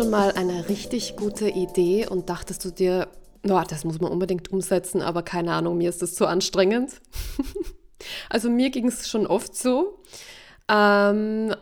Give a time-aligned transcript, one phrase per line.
[0.00, 3.08] Schon mal eine richtig gute Idee und dachtest du dir,
[3.42, 7.02] no, das muss man unbedingt umsetzen, aber keine Ahnung, mir ist das zu anstrengend?
[8.30, 10.00] also mir ging es schon oft so.
[10.70, 11.54] Ähm,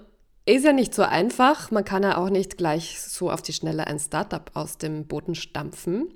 [0.46, 1.72] ist ja nicht so einfach.
[1.72, 5.34] Man kann ja auch nicht gleich so auf die Schnelle ein Startup aus dem Boden
[5.34, 6.06] stampfen.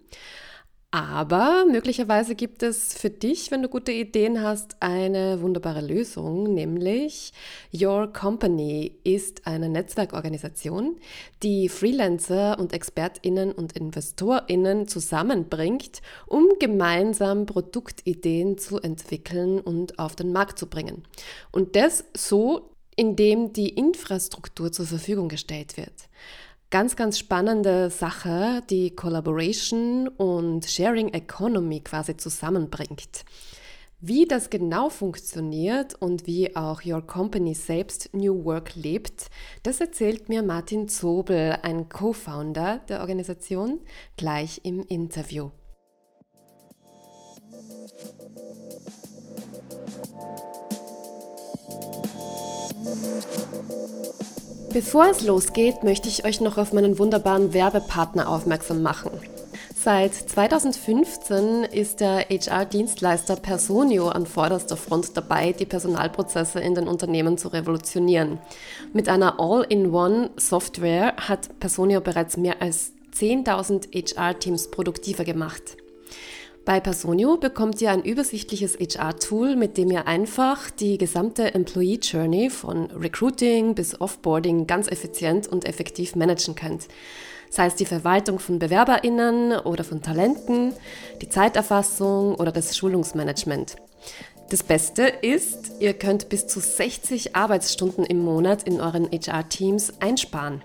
[0.94, 7.32] Aber möglicherweise gibt es für dich, wenn du gute Ideen hast, eine wunderbare Lösung, nämlich
[7.72, 10.96] Your Company ist eine Netzwerkorganisation,
[11.42, 20.30] die Freelancer und Expertinnen und Investorinnen zusammenbringt, um gemeinsam Produktideen zu entwickeln und auf den
[20.30, 21.04] Markt zu bringen.
[21.52, 26.10] Und das so, indem die Infrastruktur zur Verfügung gestellt wird
[26.72, 33.26] ganz, ganz spannende Sache, die Collaboration und Sharing Economy quasi zusammenbringt.
[34.00, 39.26] Wie das genau funktioniert und wie auch Your Company selbst New Work lebt,
[39.62, 43.80] das erzählt mir Martin Zobel, ein Co-Founder der Organisation,
[44.16, 45.50] gleich im Interview.
[54.72, 59.10] Bevor es losgeht, möchte ich euch noch auf meinen wunderbaren Werbepartner aufmerksam machen.
[59.74, 67.36] Seit 2015 ist der HR-Dienstleister Personio an vorderster Front dabei, die Personalprozesse in den Unternehmen
[67.36, 68.38] zu revolutionieren.
[68.92, 75.76] Mit einer All-in-One-Software hat Personio bereits mehr als 10.000 HR-Teams produktiver gemacht.
[76.64, 82.50] Bei Personio bekommt ihr ein übersichtliches HR-Tool, mit dem ihr einfach die gesamte Employee Journey
[82.50, 86.86] von Recruiting bis Offboarding ganz effizient und effektiv managen könnt.
[87.50, 90.72] Sei es die Verwaltung von BewerberInnen oder von Talenten,
[91.20, 93.74] die Zeiterfassung oder das Schulungsmanagement.
[94.48, 100.62] Das Beste ist, ihr könnt bis zu 60 Arbeitsstunden im Monat in euren HR-Teams einsparen.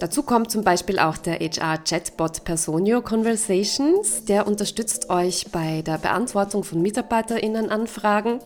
[0.00, 6.64] Dazu kommt zum Beispiel auch der HR-Chatbot Personio Conversations, der unterstützt euch bei der Beantwortung
[6.64, 8.40] von MitarbeiterInnen-Anfragen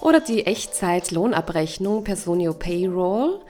[0.00, 3.40] oder die Echtzeit-Lohnabrechnung Personio Payroll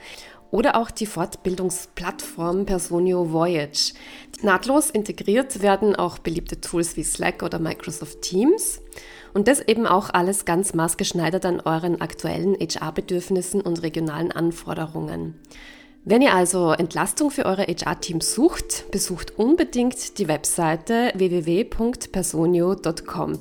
[0.51, 3.95] oder auch die Fortbildungsplattform Personio Voyage.
[4.43, 8.81] Nahtlos integriert werden auch beliebte Tools wie Slack oder Microsoft Teams.
[9.35, 15.35] Und das eben auch alles ganz maßgeschneidert an euren aktuellen HR-Bedürfnissen und regionalen Anforderungen.
[16.09, 23.39] Wenn ihr also Entlastung für eure HR-Teams sucht, besucht unbedingt die Webseite www.personio.com.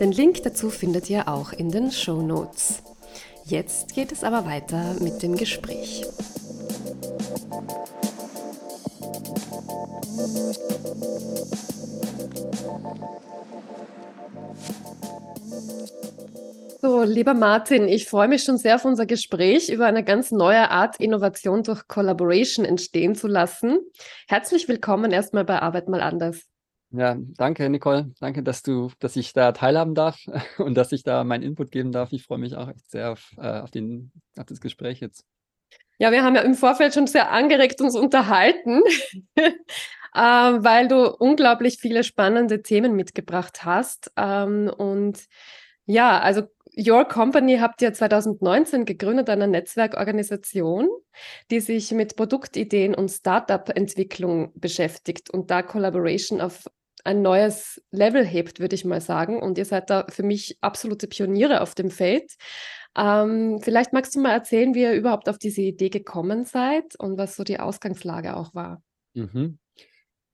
[0.00, 2.82] Den Link dazu findet ihr auch in den Show Notes.
[3.44, 6.04] Jetzt geht es aber weiter mit dem Gespräch.
[16.82, 20.70] So, lieber Martin, ich freue mich schon sehr auf unser Gespräch über eine ganz neue
[20.70, 23.80] Art, Innovation durch Collaboration entstehen zu lassen.
[24.26, 26.46] Herzlich willkommen erstmal bei Arbeit mal anders.
[26.90, 28.10] Ja, danke, Nicole.
[28.18, 30.20] Danke, dass du, dass ich da teilhaben darf
[30.56, 32.12] und dass ich da meinen Input geben darf.
[32.12, 35.26] Ich freue mich auch echt sehr auf, äh, auf, den, auf das Gespräch jetzt.
[35.98, 38.80] Ja, wir haben ja im Vorfeld schon sehr angeregt uns unterhalten,
[39.34, 39.50] äh,
[40.14, 44.10] weil du unglaublich viele spannende Themen mitgebracht hast.
[44.16, 45.26] Ähm, und
[45.84, 46.44] ja, also
[46.76, 50.88] Your Company habt ihr 2019 gegründet, eine Netzwerkorganisation,
[51.50, 56.66] die sich mit Produktideen und Startup-Entwicklung beschäftigt und da Collaboration auf
[57.04, 59.40] ein neues Level hebt, würde ich mal sagen.
[59.42, 62.34] Und ihr seid da für mich absolute Pioniere auf dem Feld.
[62.96, 67.18] Ähm, vielleicht magst du mal erzählen, wie ihr überhaupt auf diese Idee gekommen seid und
[67.18, 68.82] was so die Ausgangslage auch war.
[69.14, 69.59] Mhm.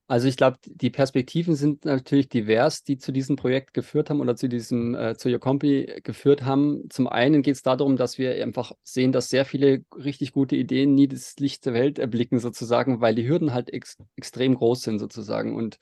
[0.08, 4.36] Also ich glaube, die Perspektiven sind natürlich divers, die zu diesem Projekt geführt haben oder
[4.36, 6.88] zu diesem, äh, zu Your Company geführt haben.
[6.90, 10.94] Zum einen geht es darum, dass wir einfach sehen, dass sehr viele richtig gute Ideen
[10.94, 15.00] nie das Licht der Welt erblicken, sozusagen, weil die Hürden halt ex extrem groß sind,
[15.00, 15.56] sozusagen.
[15.56, 15.78] Und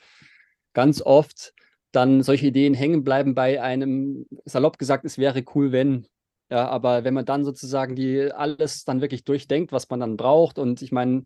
[0.73, 1.53] ganz oft
[1.93, 6.07] dann solche Ideen hängen bleiben bei einem, salopp gesagt, es wäre cool, wenn.
[6.51, 10.59] Ja, aber wenn man dann sozusagen die alles dann wirklich durchdenkt, was man dann braucht,
[10.59, 11.25] und ich meine,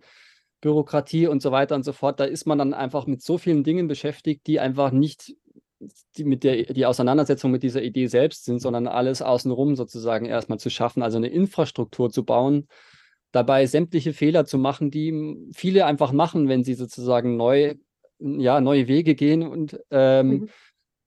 [0.61, 3.65] Bürokratie und so weiter und so fort, da ist man dann einfach mit so vielen
[3.65, 5.35] Dingen beschäftigt, die einfach nicht
[6.17, 10.59] die mit der die Auseinandersetzung mit dieser Idee selbst sind, sondern alles außenrum sozusagen erstmal
[10.59, 12.67] zu schaffen, also eine Infrastruktur zu bauen,
[13.33, 17.75] dabei sämtliche Fehler zu machen, die viele einfach machen, wenn sie sozusagen neu,
[18.19, 19.47] ja, neue Wege gehen.
[19.47, 20.49] Und ähm, mhm.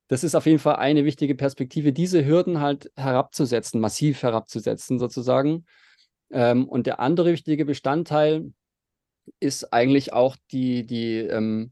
[0.07, 5.65] das ist auf jeden Fall eine wichtige Perspektive, diese Hürden halt herabzusetzen, massiv herabzusetzen sozusagen.
[6.31, 8.53] Ähm, und der andere wichtige Bestandteil,
[9.39, 11.71] ist eigentlich auch die, die ähm,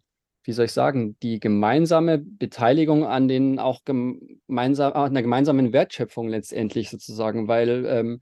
[0.49, 6.27] wie soll ich sagen, die gemeinsame Beteiligung an den auch gemeinsam, an der gemeinsamen Wertschöpfung
[6.27, 8.19] letztendlich sozusagen, weil ähm,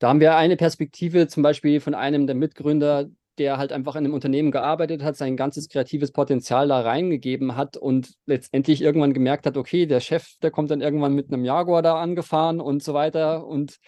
[0.00, 3.06] da haben wir eine Perspektive zum Beispiel von einem der Mitgründer,
[3.38, 7.78] der halt einfach in einem Unternehmen gearbeitet hat, sein ganzes kreatives Potenzial da reingegeben hat
[7.78, 11.80] und letztendlich irgendwann gemerkt hat, okay, der Chef, der kommt dann irgendwann mit einem Jaguar
[11.80, 13.78] da angefahren und so weiter und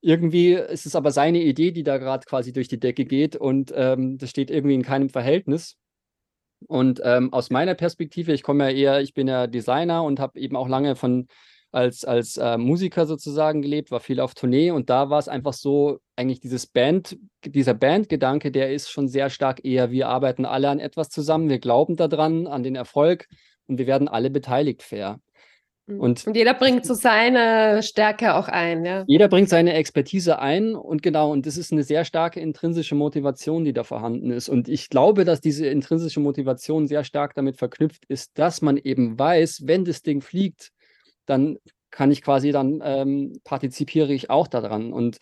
[0.00, 3.72] irgendwie ist es aber seine Idee, die da gerade quasi durch die Decke geht und
[3.74, 5.76] ähm, das steht irgendwie in keinem Verhältnis.
[6.66, 10.40] Und ähm, aus meiner Perspektive, ich komme ja eher, ich bin ja Designer und habe
[10.40, 11.28] eben auch lange von
[11.70, 15.52] als, als äh, Musiker sozusagen gelebt, war viel auf Tournee und da war es einfach
[15.52, 20.70] so, eigentlich dieses Band, dieser Bandgedanke, der ist schon sehr stark eher, wir arbeiten alle
[20.70, 23.26] an etwas zusammen, wir glauben daran, an den Erfolg
[23.66, 25.20] und wir werden alle beteiligt fair.
[25.88, 26.00] Mhm.
[26.00, 29.04] Und, und, jeder bringt so seine Stärke auch ein, ja.
[29.06, 33.64] Jeder bringt seine Expertise ein und genau, und das ist eine sehr starke intrinsische Motivation,
[33.64, 34.48] die da vorhanden ist.
[34.48, 39.18] Und ich glaube, dass diese intrinsische Motivation sehr stark damit verknüpft ist, dass man eben
[39.18, 40.70] weiß, wenn das Ding fliegt,
[41.26, 41.58] dann
[41.90, 44.92] kann ich quasi, dann ähm, partizipiere ich auch daran.
[44.92, 45.18] Und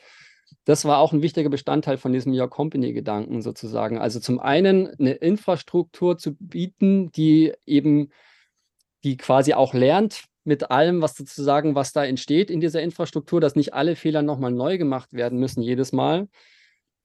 [0.65, 3.99] das war auch ein wichtiger Bestandteil von diesem Your Company-Gedanken sozusagen.
[3.99, 8.11] Also zum einen eine Infrastruktur zu bieten, die eben,
[9.05, 13.57] die quasi auch lernt, mit allem, was sozusagen, was da entsteht in dieser Infrastruktur, dass
[13.57, 16.29] nicht alle Fehler nochmal neu gemacht werden müssen jedes Mal,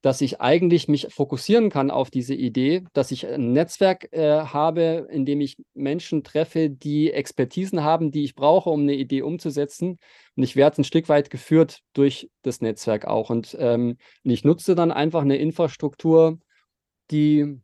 [0.01, 5.07] dass ich eigentlich mich fokussieren kann auf diese Idee, dass ich ein Netzwerk äh, habe,
[5.11, 9.99] in dem ich Menschen treffe, die Expertisen haben, die ich brauche, um eine Idee umzusetzen.
[10.35, 13.29] Und ich werde ein Stück weit geführt durch das Netzwerk auch.
[13.29, 16.39] Und, ähm, und ich nutze dann einfach eine Infrastruktur,
[17.11, 17.59] die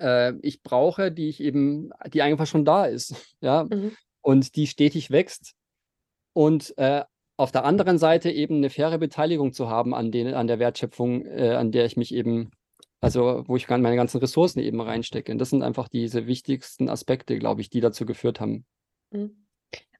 [0.00, 3.36] äh, ich brauche, die ich eben, die einfach schon da ist.
[3.40, 3.64] Ja.
[3.64, 5.54] Mhm und die stetig wächst.
[6.32, 7.04] Und äh,
[7.36, 11.26] auf der anderen Seite eben eine faire Beteiligung zu haben an, den, an der Wertschöpfung,
[11.26, 12.50] äh, an der ich mich eben,
[13.00, 15.32] also wo ich meine ganzen Ressourcen eben reinstecke.
[15.32, 18.64] Und das sind einfach diese wichtigsten Aspekte, glaube ich, die dazu geführt haben.
[19.10, 19.41] Mhm.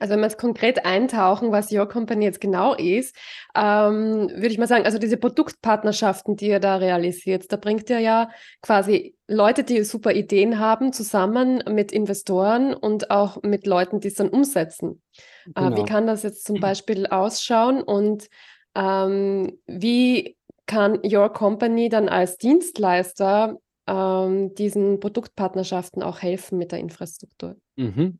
[0.03, 3.15] Also wenn wir jetzt konkret eintauchen, was Your Company jetzt genau ist,
[3.55, 8.01] ähm, würde ich mal sagen, also diese Produktpartnerschaften, die ihr da realisiert, da bringt ihr
[8.01, 8.29] ja
[8.63, 14.15] quasi Leute, die super Ideen haben, zusammen mit Investoren und auch mit Leuten, die es
[14.15, 15.01] dann umsetzen.
[15.45, 15.69] Genau.
[15.69, 15.87] Äh, wie genau.
[15.87, 18.29] kann das jetzt zum Beispiel ausschauen und
[18.75, 20.37] ähm, wie
[20.67, 27.55] kann Your Company dann als Dienstleister ähm, diesen Produktpartnerschaften auch helfen mit der Infrastruktur?
[27.77, 28.19] Mhm.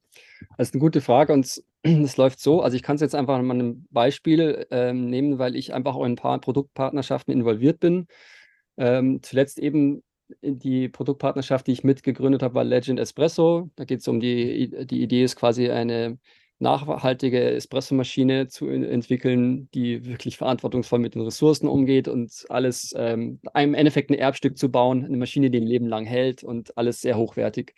[0.57, 2.63] Das ist eine gute Frage und es läuft so.
[2.63, 6.05] Also ich kann es jetzt einfach mal ein Beispiel ähm, nehmen, weil ich einfach auch
[6.05, 8.07] in ein paar Produktpartnerschaften involviert bin.
[8.77, 10.03] Ähm, zuletzt eben
[10.43, 13.71] die Produktpartnerschaft, die ich mitgegründet habe, war Legend Espresso.
[13.77, 16.19] Da geht es um die, die Idee ist quasi eine
[16.63, 23.75] nachhaltige Espressomaschine zu entwickeln, die wirklich verantwortungsvoll mit den Ressourcen umgeht und alles ähm, im
[23.75, 27.17] Endeffekt ein Erbstück zu bauen, eine Maschine, die ein Leben lang hält und alles sehr
[27.17, 27.75] hochwertig.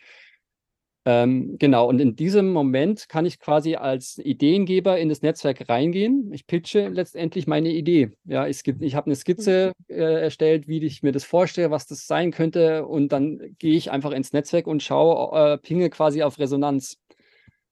[1.07, 6.31] Ähm, genau, und in diesem Moment kann ich quasi als Ideengeber in das Netzwerk reingehen.
[6.33, 8.11] Ich pitche letztendlich meine Idee.
[8.23, 9.95] Ja, ich, ich habe eine Skizze mhm.
[9.95, 12.87] äh, erstellt, wie ich mir das vorstelle, was das sein könnte.
[12.87, 16.97] Und dann gehe ich einfach ins Netzwerk und schaue, äh, pinge quasi auf Resonanz.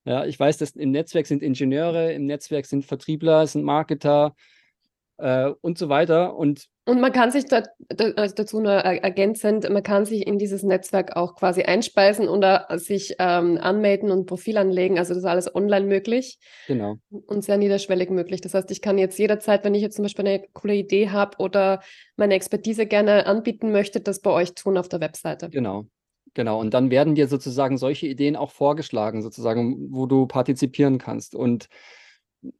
[0.05, 4.35] Ja, ich weiß, dass im Netzwerk sind Ingenieure, im Netzwerk sind Vertriebler, sind Marketer
[5.17, 6.35] äh, und so weiter.
[6.35, 10.37] Und und man kann sich da, da, also dazu nur ergänzend, man kann sich in
[10.37, 14.99] dieses Netzwerk auch quasi einspeisen oder sich ähm, anmelden und Profil anlegen.
[14.99, 16.39] Also das ist alles online möglich.
[16.67, 16.97] Genau.
[17.09, 18.41] Und sehr niederschwellig möglich.
[18.41, 21.37] Das heißt, ich kann jetzt jederzeit, wenn ich jetzt zum Beispiel eine coole Idee habe
[21.37, 21.81] oder
[22.17, 25.49] meine Expertise gerne anbieten möchte, das bei euch tun auf der Webseite.
[25.49, 25.85] Genau.
[26.35, 31.35] Genau, und dann werden dir sozusagen solche Ideen auch vorgeschlagen, sozusagen, wo du partizipieren kannst.
[31.35, 31.67] Und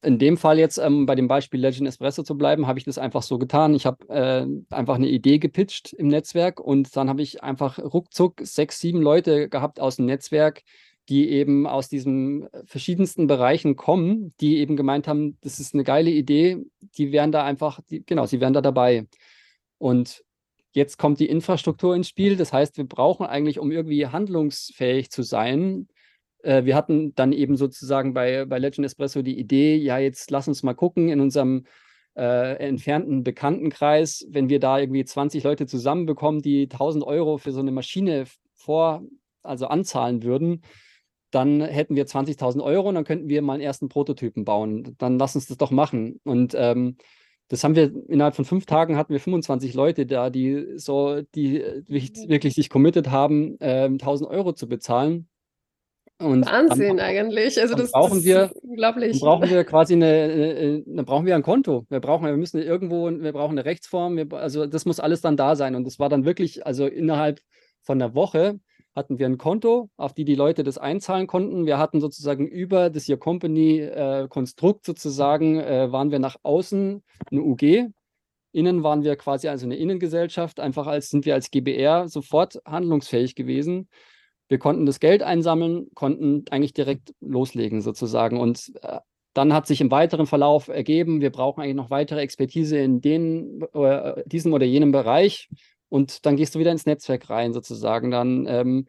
[0.02, 2.98] in dem Fall jetzt ähm, bei dem Beispiel Legend Espresso zu bleiben, habe ich das
[2.98, 3.74] einfach so getan.
[3.74, 8.42] Ich habe äh, einfach eine Idee gepitcht im Netzwerk und dann habe ich einfach ruckzuck
[8.44, 10.64] sechs, sieben Leute gehabt aus dem Netzwerk,
[11.10, 16.12] die eben aus diesen verschiedensten Bereichen kommen, die eben gemeint haben, das ist eine geile
[16.12, 16.64] Idee,
[16.98, 19.08] die wären da einfach, die, genau, sie wären da dabei.
[19.78, 20.24] Und
[20.72, 22.38] jetzt kommt die Infrastruktur ins Spiel.
[22.38, 25.88] Das heißt, wir brauchen eigentlich, um irgendwie handlungsfähig zu sein,
[26.44, 30.48] äh, wir hatten dann eben sozusagen bei, bei Legend Espresso die Idee, ja, jetzt lass
[30.48, 31.66] uns mal gucken in unserem
[32.16, 37.60] äh, entfernten Bekanntenkreis, wenn wir da irgendwie 20 Leute zusammenbekommen, die 1000 Euro für so
[37.60, 39.04] eine Maschine vor,
[39.42, 40.62] also anzahlen würden,
[41.32, 44.96] dann hätten wir 20.000 Euro und dann könnten wir mal einen ersten Prototypen bauen.
[45.00, 46.20] Dann lass uns das doch machen.
[46.24, 46.98] Und ähm,
[47.48, 51.64] das haben wir innerhalb von fünf Tagen hatten wir 25 Leute da, die so, die
[51.88, 55.28] wirklich, wirklich sich committed haben, äh, 1000 Euro zu bezahlen.
[56.24, 57.60] Und Wahnsinn dann, eigentlich.
[57.60, 59.20] Also das, brauchen das wir, unglaublich.
[59.20, 61.86] brauchen wir quasi eine, eine, dann brauchen wir ein Konto.
[61.90, 64.18] Wir brauchen, wir müssen irgendwo, wir brauchen eine Rechtsform.
[64.18, 65.76] Wir, also das muss alles dann da sein.
[65.76, 67.40] Und das war dann wirklich, also innerhalb
[67.82, 68.60] von einer Woche
[68.96, 71.66] hatten wir ein Konto, auf die die Leute das einzahlen konnten.
[71.66, 77.04] Wir hatten sozusagen über das Your Company äh, Konstrukt sozusagen, äh, waren wir nach außen
[77.32, 77.90] eine UG.
[78.52, 83.34] Innen waren wir quasi also eine Innengesellschaft, einfach als sind wir als GBR sofort handlungsfähig
[83.34, 83.90] gewesen.
[84.50, 88.40] Wir konnten das Geld einsammeln, konnten eigentlich direkt loslegen sozusagen.
[88.40, 89.00] Und äh,
[89.34, 93.62] dann hat sich im weiteren Verlauf ergeben, wir brauchen eigentlich noch weitere Expertise in den,
[93.74, 95.50] äh, diesem oder jenem Bereich.
[95.90, 98.12] Und dann gehst du wieder ins Netzwerk rein sozusagen.
[98.12, 98.88] Dann ähm,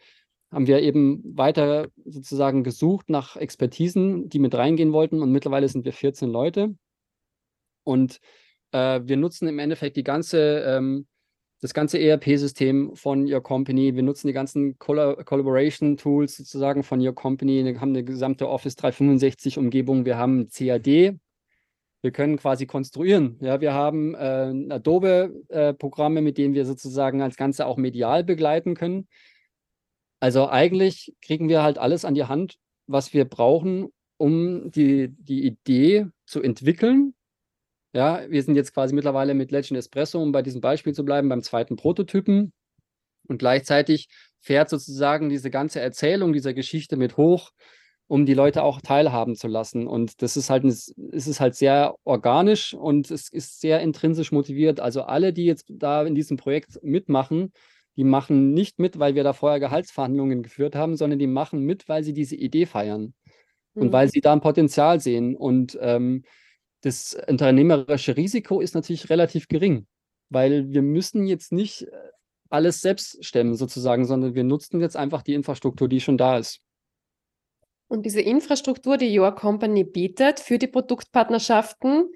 [0.50, 5.20] haben wir eben weiter sozusagen gesucht nach Expertisen, die mit reingehen wollten.
[5.20, 6.74] Und mittlerweile sind wir 14 Leute.
[7.82, 8.20] Und
[8.72, 11.06] äh, wir nutzen im Endeffekt die ganze, ähm,
[11.64, 13.94] das ganze ERP-System von Your Company.
[13.94, 17.64] Wir nutzen die ganzen Coll Collaboration-Tools sozusagen von Your Company.
[17.64, 20.04] Wir haben eine gesamte Office 365-Umgebung.
[20.04, 21.14] Wir haben CAD.
[22.02, 23.38] Wir können quasi konstruieren.
[23.40, 28.74] Ja, wir haben äh, Adobe-Programme, äh, mit denen wir sozusagen als Ganze auch medial begleiten
[28.74, 29.08] können.
[30.20, 35.46] Also eigentlich kriegen wir halt alles an die Hand, was wir brauchen, um die, die
[35.46, 37.14] Idee zu entwickeln.
[37.94, 41.28] Ja, wir sind jetzt quasi mittlerweile mit Legend Espresso, um bei diesem Beispiel zu bleiben,
[41.28, 42.52] beim zweiten Prototypen.
[43.28, 44.08] Und gleichzeitig
[44.40, 47.52] fährt sozusagen diese ganze Erzählung dieser Geschichte mit hoch,
[48.08, 49.86] um die Leute auch teilhaben zu lassen.
[49.86, 54.80] Und das ist halt, es ist halt sehr organisch und es ist sehr intrinsisch motiviert.
[54.80, 57.52] Also alle, die jetzt da in diesem Projekt mitmachen,
[57.96, 61.88] die machen nicht mit, weil wir da vorher Gehaltsverhandlungen geführt haben, sondern die machen mit,
[61.88, 63.14] weil sie diese Idee feiern
[63.74, 63.82] mhm.
[63.82, 65.36] und weil sie da ein Potenzial sehen.
[65.36, 66.24] Und ähm,
[66.84, 69.86] das unternehmerische Risiko ist natürlich relativ gering,
[70.28, 71.90] weil wir müssen jetzt nicht äh,
[72.50, 76.60] alles selbst stemmen sozusagen, sondern wir nutzen jetzt einfach die Infrastruktur, die schon da ist.
[77.88, 82.10] Und diese Infrastruktur, die Your Company bietet für die Produktpartnerschaften,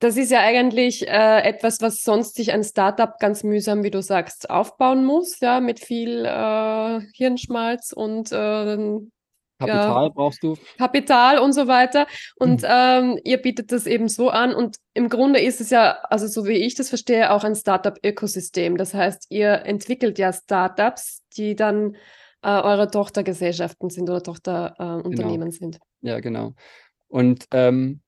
[0.00, 4.00] das ist ja eigentlich äh, etwas, was sonst sich ein Startup ganz mühsam, wie du
[4.00, 9.00] sagst, aufbauen muss, ja, mit viel äh, Hirnschmalz und äh,
[9.58, 10.56] Kapital ja, brauchst du.
[10.78, 12.06] Kapital und so weiter.
[12.36, 12.68] Und mhm.
[12.68, 14.54] ähm, ihr bietet das eben so an.
[14.54, 18.76] Und im Grunde ist es ja, also so wie ich das verstehe, auch ein Startup-Ökosystem.
[18.76, 21.96] Das heißt, ihr entwickelt ja Startups, die dann
[22.42, 25.50] äh, eure Tochtergesellschaften sind oder Tochterunternehmen äh, genau.
[25.50, 25.78] sind.
[26.02, 26.54] Ja, genau.
[27.08, 28.00] Und ähm,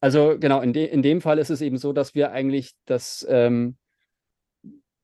[0.00, 3.26] also genau, in, de in dem Fall ist es eben so, dass wir eigentlich das,
[3.28, 3.76] ähm,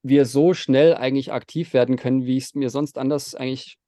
[0.03, 3.79] wir so schnell eigentlich aktiv werden können, wie ich es mir sonst anders eigentlich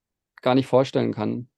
[0.42, 1.48] gar nicht vorstellen kann.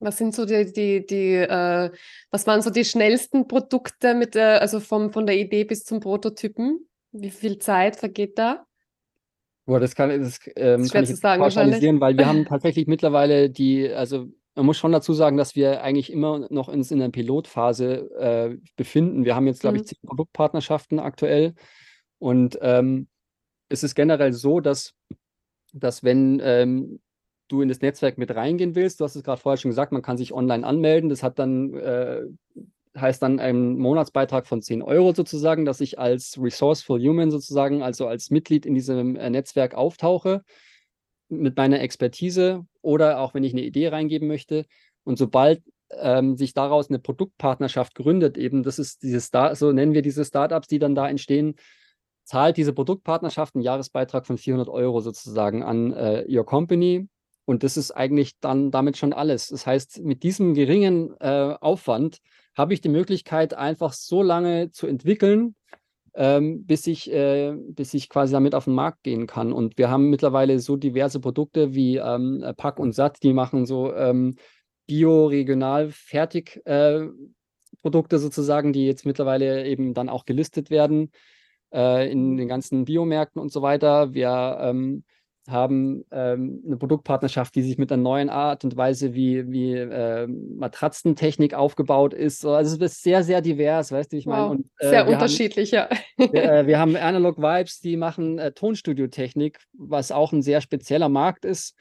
[0.00, 1.90] Was sind so die, die, die äh,
[2.30, 6.00] was waren so die schnellsten Produkte mit der, also vom, von der Idee bis zum
[6.00, 6.86] Prototypen?
[7.12, 8.64] Wie viel Zeit vergeht da?
[9.66, 13.50] Boah, das kann, das, ähm, das kann ich sagen, pauschalisieren, weil wir haben tatsächlich mittlerweile
[13.50, 17.10] die, also man muss schon dazu sagen, dass wir eigentlich immer noch uns in der
[17.10, 19.24] Pilotphase äh, befinden.
[19.24, 19.82] Wir haben jetzt, glaube mhm.
[19.82, 21.54] ich, zehn Produktpartnerschaften aktuell.
[22.18, 23.08] Und ähm,
[23.68, 24.94] es ist generell so, dass,
[25.72, 27.00] dass wenn ähm,
[27.48, 30.02] du in das Netzwerk mit reingehen willst, du hast es gerade vorher schon gesagt, man
[30.02, 31.10] kann sich online anmelden.
[31.10, 32.22] Das hat dann, äh,
[32.96, 38.06] heißt dann ein Monatsbeitrag von 10 Euro sozusagen, dass ich als Resourceful Human sozusagen, also
[38.06, 40.42] als Mitglied in diesem äh, Netzwerk auftauche
[41.28, 44.64] mit meiner Expertise oder auch wenn ich eine Idee reingeben möchte.
[45.04, 49.94] Und sobald ähm, sich daraus eine Produktpartnerschaft gründet, eben das ist dieses Star so nennen
[49.94, 51.54] wir diese Startups, die dann da entstehen,
[52.24, 57.08] zahlt diese Produktpartnerschaft einen Jahresbeitrag von 400 Euro sozusagen an äh, Your Company.
[57.48, 59.48] Und das ist eigentlich dann damit schon alles.
[59.48, 62.18] Das heißt, mit diesem geringen äh, Aufwand
[62.54, 65.54] habe ich die Möglichkeit, einfach so lange zu entwickeln,
[66.14, 69.54] ähm, bis, ich, äh, bis ich quasi damit auf den Markt gehen kann.
[69.54, 73.94] Und wir haben mittlerweile so diverse Produkte wie ähm, Pack und Satt, die machen so
[73.94, 74.34] ähm,
[74.86, 77.06] bio-regional fertig äh,
[77.80, 81.12] Produkte sozusagen, die jetzt mittlerweile eben dann auch gelistet werden
[81.72, 84.12] äh, in den ganzen Biomärkten und so weiter.
[84.12, 85.04] Wir ähm,
[85.50, 90.26] haben ähm, eine Produktpartnerschaft, die sich mit einer neuen Art und Weise, wie, wie äh,
[90.26, 92.44] Matratzentechnik aufgebaut ist.
[92.44, 94.58] Also es ist sehr, sehr divers, weißt du, wie ich meine?
[94.58, 95.88] Wow, äh, sehr unterschiedlich, haben,
[96.18, 96.32] ja.
[96.32, 101.08] wir, äh, wir, haben Analog Vibes, die machen äh, Tonstudio-Technik, was auch ein sehr spezieller
[101.08, 101.74] Markt ist.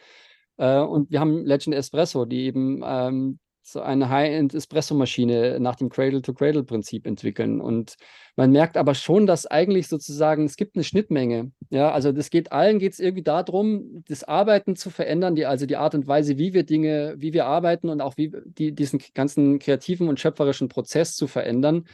[0.57, 7.05] Äh, und wir haben Legend Espresso, die eben ähm, so eine High-End-Espresso-Maschine nach dem Cradle-to-Cradle-Prinzip
[7.05, 7.59] entwickeln.
[7.59, 7.97] Und
[8.37, 11.51] man merkt aber schon, dass eigentlich sozusagen, es gibt eine Schnittmenge.
[11.69, 15.65] Ja, also das geht allen geht es irgendwie darum, das Arbeiten zu verändern, die, also
[15.65, 19.01] die Art und Weise, wie wir Dinge, wie wir arbeiten und auch wie die, diesen
[19.13, 21.89] ganzen kreativen und schöpferischen Prozess zu verändern,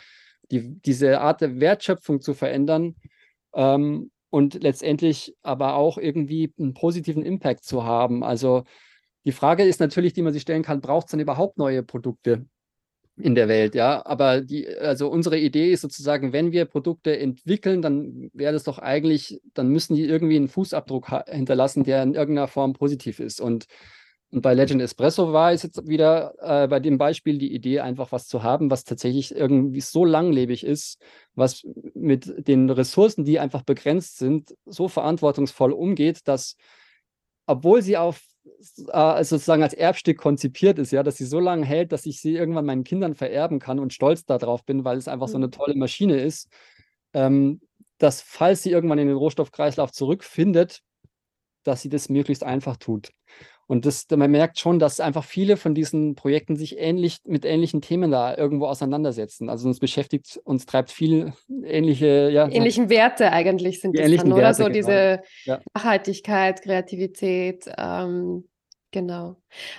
[0.51, 2.95] die, diese Art der Wertschöpfung zu verändern.
[3.55, 8.23] Ähm, und letztendlich aber auch irgendwie einen positiven Impact zu haben.
[8.23, 8.63] Also
[9.25, 12.45] die Frage ist natürlich, die man sich stellen kann, braucht es denn überhaupt neue Produkte
[13.17, 13.75] in der Welt?
[13.75, 18.63] Ja, aber die, also unsere Idee ist sozusagen, wenn wir Produkte entwickeln, dann wäre das
[18.63, 23.39] doch eigentlich, dann müssen die irgendwie einen Fußabdruck hinterlassen, der in irgendeiner Form positiv ist.
[23.41, 23.65] Und
[24.31, 28.11] Und bei Legend Espresso war es jetzt wieder äh, bei dem Beispiel die Idee, einfach
[28.11, 30.99] was zu haben, was tatsächlich irgendwie so langlebig ist,
[31.35, 31.63] was
[31.93, 36.55] mit den Ressourcen, die einfach begrenzt sind, so verantwortungsvoll umgeht, dass,
[37.45, 38.21] obwohl sie auf
[38.91, 42.35] äh, sozusagen als Erbstück konzipiert ist, ja, dass sie so lange hält, dass ich sie
[42.35, 45.51] irgendwann meinen Kindern vererben kann und stolz darauf bin, weil es einfach so eine mhm.
[45.51, 46.49] tolle Maschine ist,
[47.13, 47.61] ähm,
[47.97, 50.81] dass falls sie irgendwann in den Rohstoffkreislauf zurückfindet,
[51.63, 53.11] dass sie das möglichst einfach tut.
[53.67, 57.81] Und das, man merkt schon, dass einfach viele von diesen Projekten sich ähnlich mit ähnlichen
[57.81, 59.49] Themen da irgendwo auseinandersetzen.
[59.49, 62.47] Also uns beschäftigt, uns treibt viel ähnliche, ja.
[62.49, 64.41] Ähnlichen Werte eigentlich sind das dann, oder?
[64.41, 64.73] Werte, so genau.
[64.73, 65.61] diese ja.
[65.73, 68.47] Nachhaltigkeit, Kreativität, ähm,
[68.91, 69.37] genau.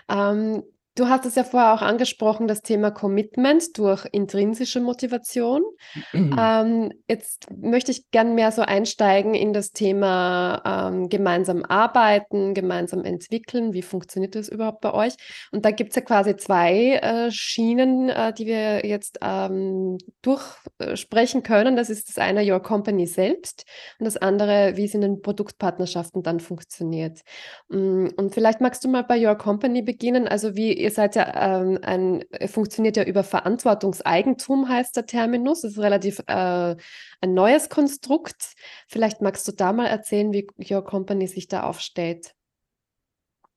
[0.09, 0.63] Ähm,
[0.97, 5.63] Du hast es ja vorher auch angesprochen, das Thema Commitment durch intrinsische Motivation.
[6.15, 13.05] ähm, jetzt möchte ich gern mehr so einsteigen in das Thema ähm, gemeinsam arbeiten, gemeinsam
[13.05, 13.73] entwickeln.
[13.73, 15.15] Wie funktioniert das überhaupt bei euch?
[15.51, 21.43] Und da gibt es ja quasi zwei äh, Schienen, äh, die wir jetzt ähm, durchsprechen
[21.43, 21.75] können.
[21.75, 23.65] Das ist das eine Your Company selbst
[23.99, 27.23] und das andere, wie es in den Produktpartnerschaften dann funktioniert.
[27.69, 30.29] Mm, und vielleicht magst du mal bei Your Company beginnen.
[30.29, 35.63] Also wie ihr seid ja ähm, ein, funktioniert ja über Verantwortungseigentum, heißt der Terminus.
[35.63, 36.77] Das ist relativ äh,
[37.21, 38.55] ein neues Konstrukt.
[38.87, 42.35] Vielleicht magst du da mal erzählen, wie Your Company sich da aufstellt.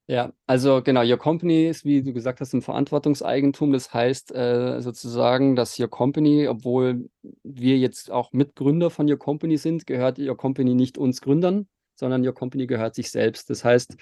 [0.09, 3.73] Ja, also genau, Your Company ist, wie du gesagt hast, ein Verantwortungseigentum.
[3.73, 7.09] Das heißt äh, sozusagen, dass Your Company, obwohl
[7.43, 12.25] wir jetzt auch Mitgründer von Your Company sind, gehört Your Company nicht uns Gründern, sondern
[12.25, 13.49] Your Company gehört sich selbst.
[13.49, 13.97] Das heißt,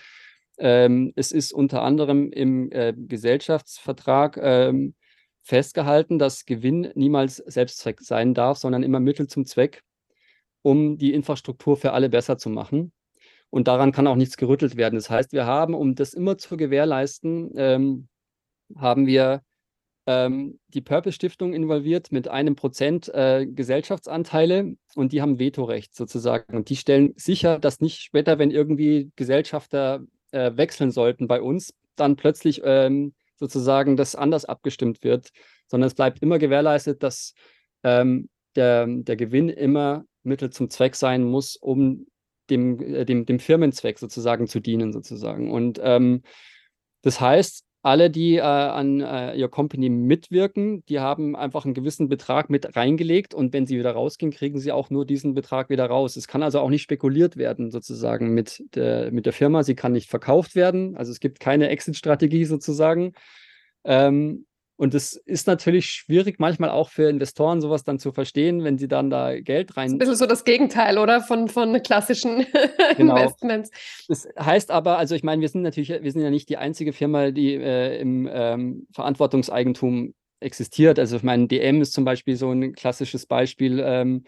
[0.58, 4.96] ähm, es ist unter anderem im äh, Gesellschaftsvertrag ähm,
[5.42, 9.84] festgehalten, dass Gewinn niemals Selbstzweck sein darf, sondern immer Mittel zum Zweck,
[10.62, 12.92] um die Infrastruktur für alle besser zu machen.
[13.50, 14.96] Und daran kann auch nichts gerüttelt werden.
[14.96, 18.08] Das heißt, wir haben, um das immer zu gewährleisten, ähm,
[18.76, 19.44] haben wir
[20.08, 26.56] ähm, die Purpose Stiftung involviert mit einem Prozent äh, Gesellschaftsanteile und die haben Vetorecht sozusagen.
[26.56, 30.02] Und die stellen sicher, dass nicht später, wenn irgendwie Gesellschafter
[30.36, 35.30] äh, wechseln sollten bei uns, dann plötzlich ähm, sozusagen das anders abgestimmt wird,
[35.68, 37.34] sondern es bleibt immer gewährleistet, dass
[37.84, 42.08] ähm, der, der Gewinn immer Mittel zum Zweck sein muss, um
[42.50, 45.52] dem, äh, dem, dem Firmenzweck sozusagen zu dienen, sozusagen.
[45.52, 46.22] Und ähm,
[47.02, 52.10] das heißt, alle, die äh, an äh, Your Company mitwirken, die haben einfach einen gewissen
[52.10, 55.86] Betrag mit reingelegt und wenn sie wieder rausgehen, kriegen sie auch nur diesen Betrag wieder
[55.86, 56.16] raus.
[56.16, 59.62] Es kann also auch nicht spekuliert werden, sozusagen, mit der, mit der Firma.
[59.62, 60.98] Sie kann nicht verkauft werden.
[60.98, 63.14] Also es gibt keine Exit-Strategie sozusagen.
[63.84, 68.78] Ähm, und es ist natürlich schwierig, manchmal auch für Investoren sowas dann zu verstehen, wenn
[68.78, 69.86] sie dann da Geld rein.
[69.86, 71.22] Das ist ein bisschen so das Gegenteil, oder?
[71.22, 72.46] Von, von klassischen
[72.98, 73.16] genau.
[73.16, 73.72] Investments.
[74.08, 76.92] Das heißt aber, also ich meine, wir sind natürlich, wir sind ja nicht die einzige
[76.92, 81.00] Firma, die äh, im ähm, Verantwortungseigentum existiert.
[81.00, 83.82] Also ich meine, DM ist zum Beispiel so ein klassisches Beispiel.
[83.84, 84.26] Ähm,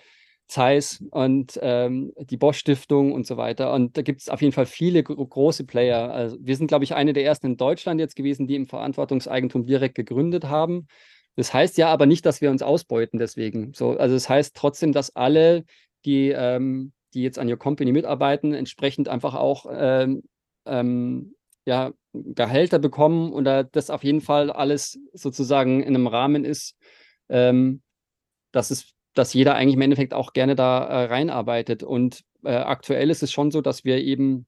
[0.48, 3.74] Zeiss und ähm, die Bosch Stiftung und so weiter.
[3.74, 6.12] Und da gibt es auf jeden Fall viele große Player.
[6.12, 9.66] Also wir sind, glaube ich, eine der ersten in Deutschland jetzt gewesen, die im Verantwortungseigentum
[9.66, 10.88] direkt gegründet haben.
[11.36, 13.74] Das heißt ja aber nicht, dass wir uns ausbeuten deswegen.
[13.74, 15.66] So, also das heißt trotzdem, dass alle,
[16.06, 20.24] die, ähm, die jetzt an Your Company mitarbeiten, entsprechend einfach auch ähm,
[20.66, 21.34] ähm
[21.66, 26.78] ja, Gehälter bekommen oder das auf jeden Fall alles sozusagen in einem Rahmen ist,
[27.28, 27.82] ähm,
[28.54, 31.84] dass es dass jeder eigentlich im Endeffekt auch gerne da äh, reinarbeitet.
[31.84, 34.46] Und äh, aktuell ist es schon so, dass wir eben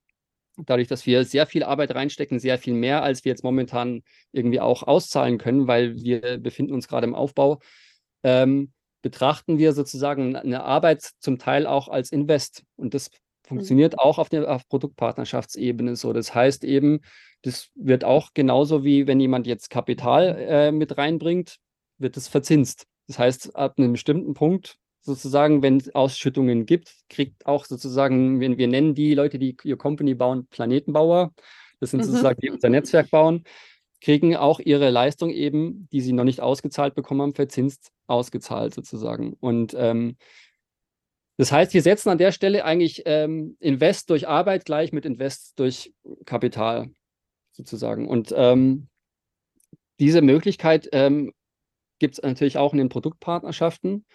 [0.58, 4.60] dadurch, dass wir sehr viel Arbeit reinstecken, sehr viel mehr, als wir jetzt momentan irgendwie
[4.60, 7.60] auch auszahlen können, weil wir befinden uns gerade im Aufbau,
[8.23, 12.63] ähm, betrachten wir sozusagen eine Arbeit zum Teil auch als Invest.
[12.75, 13.10] Und das
[13.47, 13.99] funktioniert mhm.
[13.99, 16.13] auch auf der auf Produktpartnerschaftsebene so.
[16.13, 16.99] Das heißt eben,
[17.41, 21.58] das wird auch genauso wie wenn jemand jetzt Kapital äh, mit reinbringt,
[21.97, 22.86] wird es verzinst.
[23.09, 28.59] Das heißt, ab einem bestimmten Punkt sozusagen, wenn es Ausschüttungen gibt, kriegt auch sozusagen, wenn
[28.59, 31.33] wir nennen die Leute, die ihr Company bauen, Planetenbauer,
[31.79, 32.03] das sind mhm.
[32.03, 33.45] sozusagen die unser Netzwerk bauen,
[33.99, 39.33] kriegen auch ihre Leistung eben, die sie noch nicht ausgezahlt bekommen haben, verzinst ausgezahlt sozusagen.
[39.39, 40.15] Und ähm,
[41.37, 45.57] das heißt, wir setzen an der Stelle eigentlich ähm, Invest durch Arbeit gleich mit Invest
[45.57, 45.95] durch
[46.25, 46.91] Kapital
[47.53, 48.07] sozusagen.
[48.07, 48.87] Und ähm,
[49.99, 51.33] diese Möglichkeit ähm,
[51.99, 54.05] gibt es natürlich auch in den Produktpartnerschaften.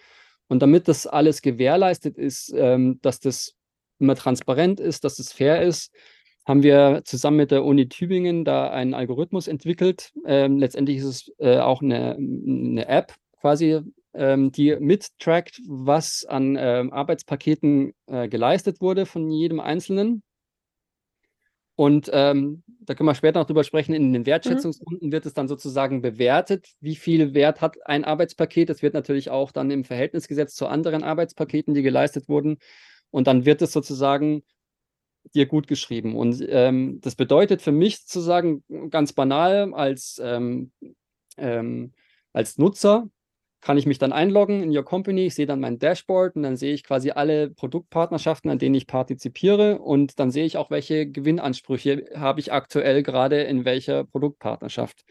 [0.47, 3.55] Und damit das alles gewährleistet ist, ähm, dass das
[3.99, 5.91] immer transparent ist, dass es fair ist,
[6.45, 10.11] haben wir zusammen mit der Uni Tübingen da einen Algorithmus entwickelt.
[10.25, 13.81] Ähm, letztendlich ist es äh, auch eine, eine, App quasi,
[14.13, 20.21] ähm, die mittrackt, was an ähm, Arbeitspaketen äh, geleistet wurde von jedem Einzelnen.
[21.75, 23.93] Und ähm, da können wir später noch drüber sprechen.
[23.93, 24.25] In den Mhm.
[24.27, 28.69] Wertschätzungsrunden wird es dann sozusagen bewertet, wie viel Wert hat ein Arbeitspaket.
[28.69, 32.57] Das wird natürlich auch dann im Verhältnis gesetzt zu anderen Arbeitspaketen, die geleistet wurden.
[33.11, 34.43] Und dann wird es sozusagen
[35.33, 36.15] dir gut geschrieben.
[36.15, 40.71] Und ähm, das bedeutet für mich sozusagen ganz banal als, ähm,
[41.37, 41.93] ähm,
[42.31, 43.09] als Nutzer,
[43.65, 46.55] kann ich mich dann einloggen in Your Company, ich sehe dann mein Dashboard und dann
[46.55, 51.07] sehe ich quasi alle Produktpartnerschaften, an denen ich partizipiere und dann sehe ich auch, welche
[51.09, 55.03] Gewinnansprüche habe ich aktuell gerade in welcher Produktpartnerschaft.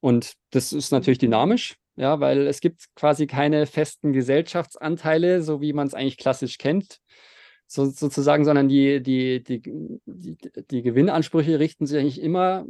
[0.00, 5.72] Und das ist natürlich dynamisch, ja, weil es gibt quasi keine festen Gesellschaftsanteile, so wie
[5.72, 6.98] man es eigentlich klassisch kennt,
[7.66, 9.62] so, sozusagen, sondern die, die, die,
[10.04, 10.36] die,
[10.70, 12.66] die Gewinnansprüche richten sich eigentlich immer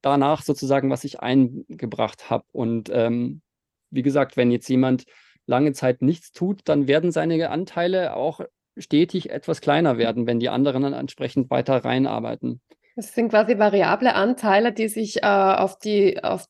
[0.00, 2.46] danach sozusagen, was ich eingebracht habe.
[2.50, 3.42] Und ähm,
[3.90, 5.04] wie gesagt, wenn jetzt jemand
[5.46, 8.40] lange Zeit nichts tut, dann werden seine Anteile auch
[8.76, 12.60] stetig etwas kleiner werden, wenn die anderen dann entsprechend weiter reinarbeiten.
[12.96, 16.46] Das sind quasi variable Anteile, die sich äh, auf die, auf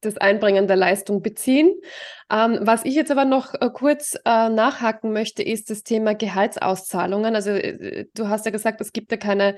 [0.00, 1.74] das Einbringen der Leistung beziehen.
[2.30, 7.34] Ähm, was ich jetzt aber noch äh, kurz äh, nachhaken möchte, ist das Thema Gehaltsauszahlungen.
[7.34, 9.56] Also äh, du hast ja gesagt, es gibt ja keine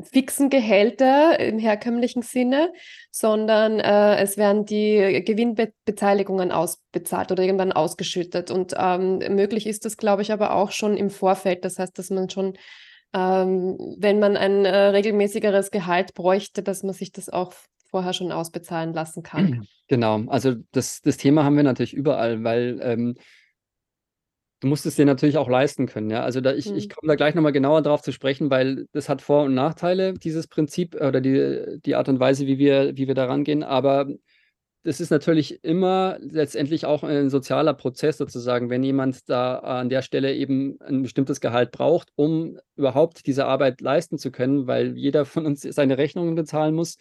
[0.00, 2.72] fixen Gehälter im herkömmlichen Sinne,
[3.10, 8.50] sondern äh, es werden die Gewinnbeteiligungen ausbezahlt oder irgendwann ausgeschüttet.
[8.50, 11.64] Und ähm, möglich ist das, glaube ich, aber auch schon im Vorfeld.
[11.64, 12.54] Das heißt, dass man schon,
[13.12, 17.52] ähm, wenn man ein äh, regelmäßigeres Gehalt bräuchte, dass man sich das auch
[17.90, 19.66] vorher schon ausbezahlen lassen kann.
[19.88, 23.16] Genau, also das, das Thema haben wir natürlich überall, weil ähm,
[24.62, 26.08] du musst es dir natürlich auch leisten können.
[26.08, 26.22] Ja?
[26.22, 26.92] Also da, ich, ich Mhm.
[26.92, 30.46] komme da gleich nochmal genauer drauf zu sprechen, weil das hat Vor- und Nachteile, dieses
[30.46, 33.64] Prinzip oder die, die Art und Weise, wie wir, wie wir da rangehen.
[33.64, 34.06] Aber
[34.84, 40.02] das ist natürlich immer letztendlich auch ein sozialer Prozess sozusagen, wenn jemand da an der
[40.02, 45.24] Stelle eben ein bestimmtes Gehalt braucht, um überhaupt diese Arbeit leisten zu können, weil jeder
[45.24, 46.98] von uns seine Rechnungen bezahlen muss,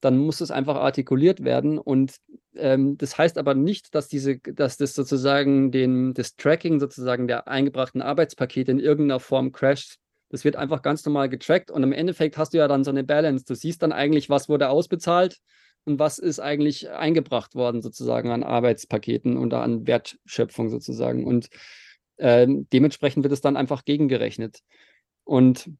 [0.00, 1.78] dann muss es einfach artikuliert werden.
[1.78, 2.16] Und
[2.54, 7.48] ähm, das heißt aber nicht, dass diese, dass das sozusagen den, das Tracking sozusagen der
[7.48, 9.98] eingebrachten Arbeitspakete in irgendeiner Form crasht.
[10.30, 13.04] Das wird einfach ganz normal getrackt und im Endeffekt hast du ja dann so eine
[13.04, 13.44] Balance.
[13.44, 15.38] Du siehst dann eigentlich, was wurde ausbezahlt
[15.84, 21.24] und was ist eigentlich eingebracht worden sozusagen an Arbeitspaketen und an Wertschöpfung sozusagen.
[21.24, 21.48] Und
[22.18, 24.60] ähm, dementsprechend wird es dann einfach gegengerechnet.
[25.24, 25.70] Und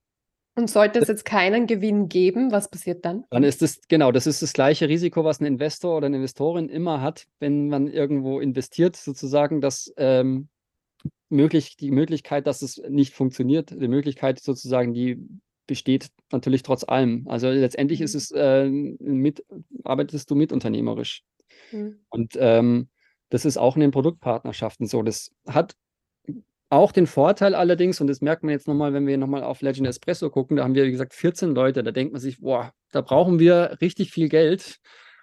[0.56, 3.24] Und sollte es jetzt keinen Gewinn geben, was passiert dann?
[3.30, 6.68] dann ist es, genau, das ist das gleiche Risiko, was ein Investor oder eine Investorin
[6.68, 10.48] immer hat, wenn man irgendwo investiert, sozusagen, dass ähm,
[11.28, 15.18] möglich, die Möglichkeit, dass es nicht funktioniert, die Möglichkeit sozusagen, die
[15.66, 17.26] besteht natürlich trotz allem.
[17.28, 18.18] Also letztendlich ist Mhm.
[18.18, 19.44] es, äh, mit,
[19.84, 21.22] arbeitest du mitunternehmerisch.
[21.70, 22.00] Mhm.
[22.10, 22.88] Und ähm,
[23.28, 25.02] das ist auch in den Produktpartnerschaften so.
[25.02, 25.76] Das hat
[26.70, 29.88] auch den Vorteil allerdings, und das merkt man jetzt nochmal, wenn wir nochmal auf Legend
[29.88, 31.82] Espresso gucken, da haben wir, wie gesagt, 14 Leute.
[31.82, 34.78] Da denkt man sich, boah, da brauchen wir richtig viel Geld,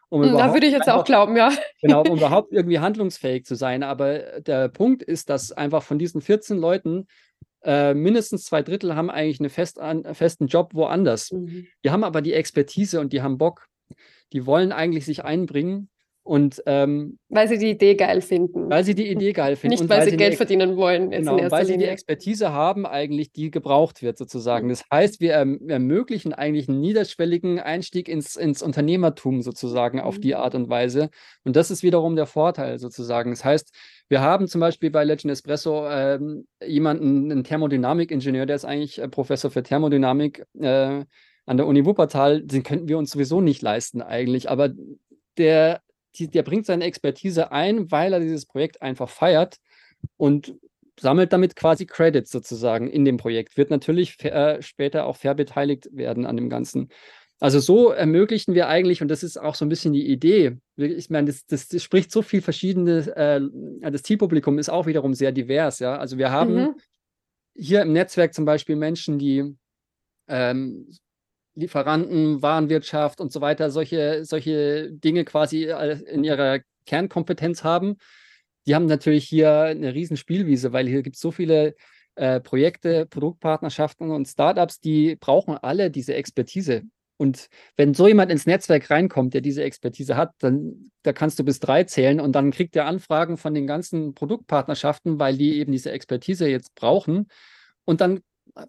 [0.09, 1.51] um Hm, Da würde ich jetzt auch glauben, ja.
[1.81, 3.81] genau, um überhaupt irgendwie handlungsfähig zu sein.
[3.81, 7.07] Aber der Punkt ist, dass einfach von diesen 14 Leuten
[7.63, 11.31] äh, mindestens zwei Drittel haben eigentlich einen fest an, festen Job woanders.
[11.31, 11.67] Mhm.
[11.83, 13.67] Die haben aber die Expertise und die haben Bock.
[14.33, 15.89] Die wollen eigentlich sich einbringen
[16.27, 18.69] und ähm, Weil sie die Idee geil finden.
[18.69, 21.65] weil sie die Idee geil finden Nicht, und weil sie Geld verdienen wollen, Genau, weil
[21.65, 21.85] sie die.
[21.85, 24.65] Expertise haben, eigentlich, die gebraucht wird, sozusagen.
[24.67, 24.69] Mhm.
[24.71, 30.29] Das heißt, wir erm ermöglichen eigentlich einen niederschwelligen Einstieg ins, ins Unternehmertum sozusagen auf die
[30.29, 30.35] Mhm.
[30.35, 31.09] Art und Weise.
[31.43, 33.31] Und das ist wiederum der Vorteil sozusagen.
[33.31, 33.73] Das heißt,
[34.09, 39.07] wir haben zum Beispiel bei Legend Espresso ähm, jemanden, einen Thermodynamik-Ingenieur, der ist eigentlich äh,
[39.07, 41.03] Professor für Thermodynamik äh,
[41.45, 42.41] an der Uni Wuppertal.
[42.41, 44.69] Den könnten wir uns sowieso nicht leisten eigentlich, aber
[45.37, 45.81] der,
[46.17, 49.57] die, der bringt seine Expertise ein, weil er dieses Projekt einfach feiert
[50.17, 50.55] und
[50.99, 55.89] sammelt damit quasi Credits sozusagen in dem Projekt, wird natürlich äh, später auch fair beteiligt
[55.91, 56.89] werden an dem Ganzen.
[57.39, 61.11] Also so ermöglichen wir eigentlich, und das ist auch so ein bisschen die Idee, ich
[61.11, 65.31] meine, das, das, das spricht so viel verschiedene, äh, das Zielpublikum ist auch wiederum sehr
[65.31, 65.97] divers, ja.
[65.97, 66.75] Also wir haben Mhm.
[67.55, 69.55] hier im Netzwerk zum Beispiel Menschen, die
[70.27, 70.89] ähm,
[71.57, 77.97] Lieferanten, Warenwirtschaft und so weiter, solche, solche Dinge quasi äh, in ihrer Kernkompetenz haben.
[78.67, 81.75] Die haben natürlich hier eine riesen Spielwiese, weil hier gibt es so viele
[82.15, 86.83] äh, Projekte, Produktpartnerschaften und Startups, die brauchen alle diese Expertise.
[87.17, 91.43] Und wenn so jemand ins Netzwerk reinkommt, der diese Expertise hat, dann da kannst du
[91.43, 95.71] bis drei zählen und dann kriegt er Anfragen von den ganzen Produktpartnerschaften, weil die eben
[95.71, 97.27] diese Expertise jetzt brauchen.
[97.85, 98.21] Und dann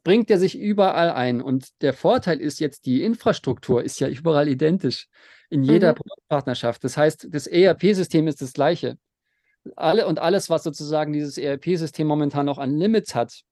[0.04, 1.40] bringt er sich überall ein.
[1.40, 5.08] Und der Vorteil ist jetzt, die Infrastruktur ist ja überall identisch
[5.50, 5.96] in jeder Mhm.
[5.96, 6.84] Produktpartnerschaft.
[6.84, 8.98] Das heißt, das ERP-System ist das gleiche.
[9.76, 13.42] Alle und alles, was sozusagen dieses ERP-System momentan noch an Limits hat,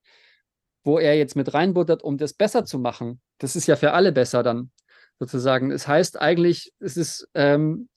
[0.85, 3.21] wo er jetzt mit reinbuttert, um das besser zu machen.
[3.39, 4.71] Das ist ja für alle besser dann
[5.19, 5.71] sozusagen.
[5.71, 7.89] Es heißt eigentlich, es ist ähm,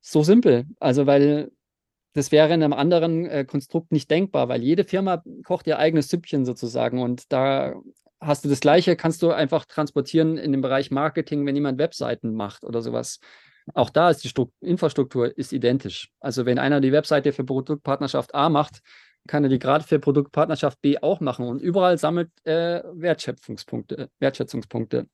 [0.00, 0.66] so simpel.
[0.78, 1.50] Also, weil
[2.18, 6.08] das wäre in einem anderen äh, Konstrukt nicht denkbar, weil jede Firma kocht ihr eigenes
[6.08, 7.74] Süppchen sozusagen und da
[8.20, 12.34] hast du das Gleiche, kannst du einfach transportieren in dem Bereich Marketing, wenn jemand Webseiten
[12.34, 13.20] macht oder sowas.
[13.74, 16.10] Auch da ist die Stru Infrastruktur ist identisch.
[16.18, 18.80] Also wenn einer die Webseite für Produktpartnerschaft A macht,
[19.28, 25.06] kann er die gerade für Produktpartnerschaft B auch machen und überall sammelt äh, Wertschöpfungspunkte, Wertschätzungspunkte.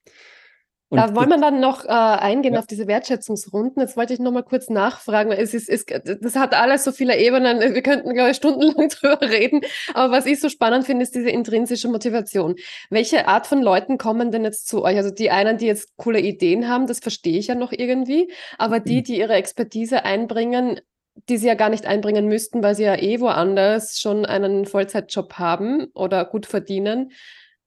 [1.03, 2.61] Und da wollen wir dann noch äh, eingehen ja.
[2.61, 3.81] auf diese Wertschätzungsrunden.
[3.83, 6.93] Jetzt wollte ich noch mal kurz nachfragen, weil es ist, es, das hat alles so
[6.93, 7.61] viele Ebenen.
[7.75, 9.61] Wir könnten, glaube ich, stundenlang drüber reden.
[9.95, 12.57] Aber was ich so spannend finde, ist diese intrinsische Motivation.
[12.91, 14.97] Welche Art von Leuten kommen denn jetzt zu euch?
[14.97, 18.33] Also die einen, die jetzt coole Ideen haben, das verstehe ich ja noch irgendwie.
[18.59, 19.05] Aber die, mhm.
[19.05, 20.81] die ihre Expertise einbringen,
[21.29, 25.35] die sie ja gar nicht einbringen müssten, weil sie ja eh woanders schon einen Vollzeitjob
[25.35, 27.13] haben oder gut verdienen.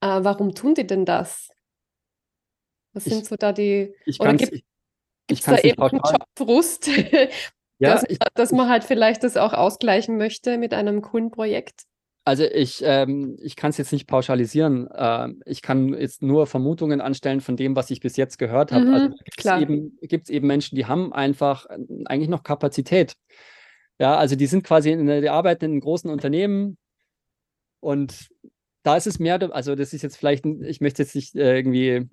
[0.00, 1.48] Äh, warum tun die denn das?
[2.98, 3.94] Was ich, sind so da die.
[4.06, 4.64] Ich oder gibt
[5.28, 6.88] es da eben einen Jobfrust,
[7.78, 11.82] ja, dass, ich, dass man halt vielleicht das auch ausgleichen möchte mit einem coolen Projekt?
[12.24, 14.90] Also ich, ähm, ich kann es jetzt nicht pauschalisieren.
[14.90, 18.84] Äh, ich kann jetzt nur Vermutungen anstellen von dem, was ich bis jetzt gehört habe.
[18.86, 23.14] Also mhm, also gibt es eben, eben Menschen, die haben einfach äh, eigentlich noch Kapazität.
[24.00, 26.76] Ja, also die sind quasi, in, die arbeiten in großen Unternehmen
[27.80, 28.28] und
[28.82, 32.08] da ist es mehr, also das ist jetzt vielleicht, ich möchte jetzt nicht äh, irgendwie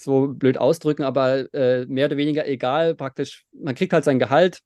[0.00, 4.60] so blöd ausdrücken, aber äh, mehr oder weniger egal, praktisch, man kriegt halt sein Gehalt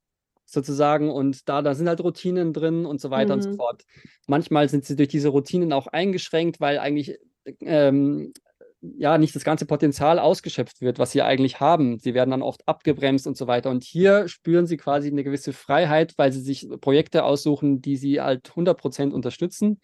[0.45, 3.39] sozusagen und da, da sind halt Routinen drin und so weiter mhm.
[3.39, 3.57] und so mhm.
[3.57, 3.83] fort.
[4.27, 7.19] Manchmal sind sie durch diese Routinen auch eingeschränkt, weil eigentlich
[7.61, 8.33] ähm,
[8.81, 11.99] ja nicht das ganze Potenzial ausgeschöpft wird, was sie eigentlich haben.
[11.99, 13.71] Sie werden dann oft abgebremst und so weiter.
[13.71, 18.21] Und hier spüren sie quasi eine gewisse Freiheit, weil sie sich Projekte aussuchen, die sie
[18.21, 19.81] halt 100% unterstützen.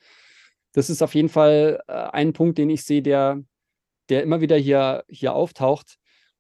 [0.73, 3.43] Das ist auf jeden Fall äh, ein Punkt, den ich sehe, der,
[4.09, 5.97] der immer wieder hier, hier auftaucht.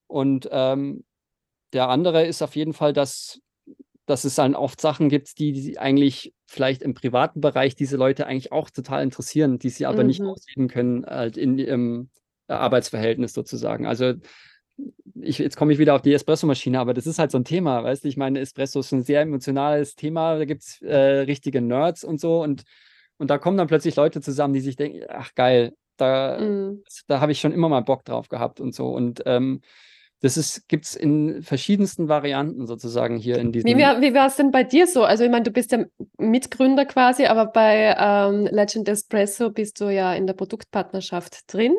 [0.06, 1.04] Und ähm,
[1.72, 3.40] der andere ist auf jeden Fall, dass,
[4.06, 8.26] dass es dann oft Sachen gibt, die, die eigentlich vielleicht im privaten Bereich diese Leute
[8.26, 10.08] eigentlich auch total interessieren, die sie aber mhm.
[10.08, 12.08] nicht ausleben können halt in ihrem
[12.48, 13.86] Arbeitsverhältnis sozusagen.
[13.86, 14.14] Also
[15.20, 17.82] ich, jetzt komme ich wieder auf die Espresso-Maschine, aber das ist halt so ein Thema,
[17.82, 21.60] weißt du, ich meine, Espresso ist ein sehr emotionales Thema, da gibt es äh, richtige
[21.60, 22.62] Nerds und so und,
[23.18, 26.82] und da kommen dann plötzlich Leute zusammen, die sich denken, ach geil, da, mhm.
[27.06, 28.88] da habe ich schon immer mal Bock drauf gehabt und so.
[28.88, 29.60] Und ähm,
[30.20, 33.70] das gibt es in verschiedensten Varianten sozusagen hier in diesem.
[33.70, 35.04] Wie, wie war es denn bei dir so?
[35.04, 35.84] Also ich meine, du bist ja
[36.18, 41.74] Mitgründer quasi, aber bei ähm, Legend Espresso bist du ja in der Produktpartnerschaft drin.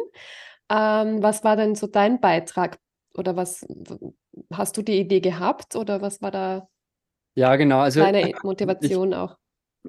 [0.70, 2.78] Ähm, was war denn so dein Beitrag?
[3.18, 3.66] Oder was
[4.54, 6.68] hast du die Idee gehabt oder was war da
[7.36, 7.80] ja, genau.
[7.80, 9.38] also, deine Motivation ich, auch?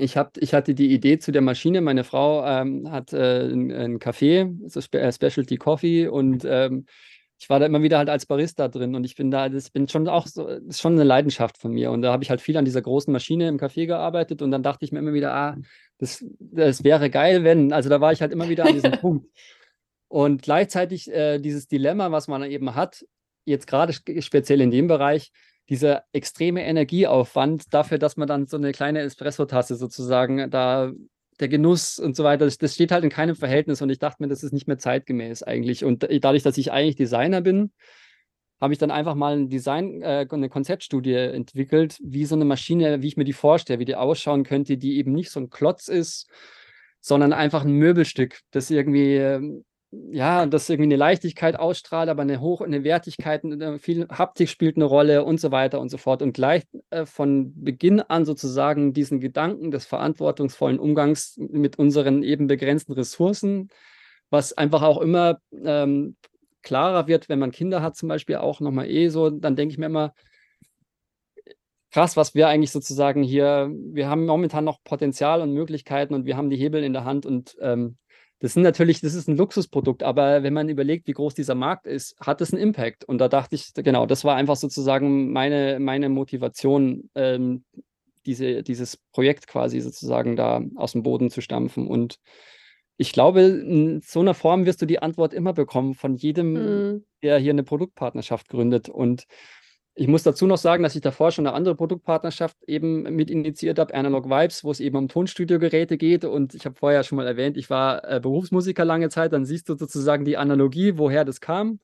[0.00, 1.80] Ich, hab, ich hatte die Idee zu der Maschine.
[1.80, 6.86] Meine Frau ähm, hat äh, ein, ein Café, so Spe äh, Specialty Coffee, und ähm,
[7.40, 9.88] ich war da immer wieder halt als Barista drin und ich bin da, das bin
[9.88, 11.90] schon auch so, das ist schon eine Leidenschaft von mir.
[11.90, 14.62] Und da habe ich halt viel an dieser großen Maschine im Café gearbeitet und dann
[14.62, 15.56] dachte ich mir immer wieder, ah,
[15.96, 17.72] das, das wäre geil, wenn.
[17.72, 19.26] Also da war ich halt immer wieder an diesem Punkt.
[20.08, 23.06] Und gleichzeitig äh, dieses Dilemma, was man eben hat,
[23.46, 25.32] jetzt gerade speziell in dem Bereich,
[25.70, 30.92] dieser extreme Energieaufwand dafür, dass man dann so eine kleine Espresso-Tasse sozusagen da
[31.38, 34.28] der Genuss und so weiter, das, steht halt in keinem Verhältnis und ich dachte mir,
[34.28, 35.85] das ist nicht mehr zeitgemäß eigentlich.
[35.85, 37.72] Und dadurch, dass ich eigentlich Designer bin,
[38.61, 43.00] habe ich dann einfach mal ein Design, äh, eine Konzeptstudie entwickelt, wie so eine Maschine,
[43.00, 45.88] wie ich mir die vorstelle, wie die ausschauen könnte, die eben nicht so ein Klotz
[45.88, 46.28] ist,
[47.00, 52.40] sondern einfach ein Möbelstück, das irgendwie ähm, ja, dass irgendwie eine Leichtigkeit ausstrahlt, aber eine
[52.40, 56.22] hohe eine Wertigkeit, eine, viel Haptik spielt eine Rolle und so weiter und so fort.
[56.22, 62.46] Und gleich äh, von Beginn an sozusagen diesen Gedanken des verantwortungsvollen Umgangs mit unseren eben
[62.46, 63.68] begrenzten Ressourcen,
[64.31, 66.16] was einfach auch immer ähm,
[66.62, 69.79] klarer wird, wenn man Kinder hat, zum Beispiel auch nochmal eh so, dann denke ich
[69.79, 70.14] mir immer,
[71.90, 76.37] krass, was wir eigentlich sozusagen hier, wir haben momentan noch Potenzial und Möglichkeiten und wir
[76.37, 77.96] haben die Hebel in der Hand und ähm,
[78.40, 81.87] das sind natürlich, das ist ein Luxusprodukt, aber wenn man überlegt, wie groß dieser Markt
[81.87, 83.05] ist, hat es einen Impact.
[83.05, 87.64] Und da dachte ich, genau, das war einfach sozusagen meine, meine Motivation, ähm,
[88.24, 91.87] diese, dieses Projekt quasi sozusagen da aus dem Boden zu stampfen.
[91.87, 92.18] Und
[92.96, 97.05] ich glaube, in so einer Form wirst du die Antwort immer bekommen von jedem, mhm.
[97.22, 98.88] der hier eine Produktpartnerschaft gründet.
[98.88, 99.24] Und
[100.00, 103.78] ich muss dazu noch sagen, dass ich davor schon eine andere Produktpartnerschaft eben mit initiiert
[103.78, 106.24] habe, Analog Vibes, wo es eben um Tonstudiogeräte geht.
[106.24, 109.34] Und ich habe vorher schon mal erwähnt, ich war äh, Berufsmusiker lange Zeit.
[109.34, 111.80] Dann siehst du sozusagen die Analogie, woher das kam.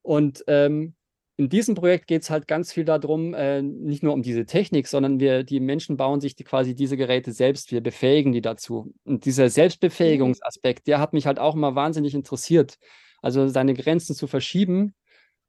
[0.00, 0.94] Und ähm,
[1.36, 4.88] in diesem Projekt geht es halt ganz viel darum, äh, nicht nur um diese Technik,
[4.88, 8.94] sondern wir, die Menschen bauen sich die, quasi diese Geräte selbst, wir befähigen die dazu.
[9.04, 12.78] Und dieser Selbstbefähigungsaspekt, der hat mich halt auch immer wahnsinnig interessiert.
[13.20, 14.94] Also seine Grenzen zu verschieben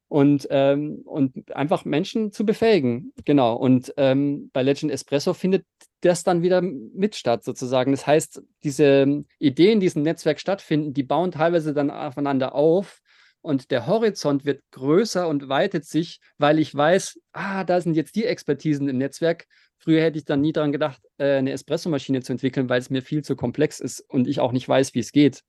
[0.09, 3.13] und, ähm, und einfach Menschen zu befähigen.
[3.25, 3.55] Genau.
[3.55, 5.65] Und ähm, bei Legend Espresso findet
[6.01, 7.91] das dann wieder mit statt, sozusagen.
[7.91, 13.01] Das heißt, diese Ideen, die in diesem Netzwerk stattfinden, die bauen teilweise dann aufeinander auf
[13.41, 18.15] und der Horizont wird größer und weitet sich, weil ich weiß, ah, da sind jetzt
[18.15, 19.45] die Expertisen im Netzwerk.
[19.77, 23.01] Früher hätte ich dann nie daran gedacht, äh, eine Espressomaschine zu entwickeln, weil es mir
[23.01, 25.43] viel zu komplex ist und ich auch nicht weiß, wie es geht.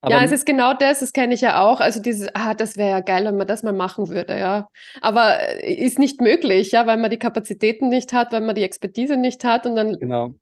[0.00, 1.80] Aber ja, es ist genau das, das kenne ich ja auch.
[1.80, 4.68] Also dieses, ah, das wäre ja geil, wenn man das mal machen würde, ja.
[5.00, 8.62] Aber äh, ist nicht möglich, ja, weil man die Kapazitäten nicht hat, weil man die
[8.62, 10.34] Expertise nicht hat und dann genau.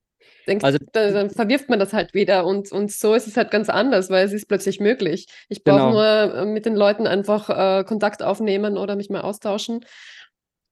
[0.47, 2.45] denkt, also, dann verwirft man das halt wieder.
[2.45, 5.27] Und, und so ist es halt ganz anders, weil es ist plötzlich möglich.
[5.49, 5.93] Ich brauche genau.
[5.93, 9.87] nur äh, mit den Leuten einfach äh, Kontakt aufnehmen oder mich mal austauschen.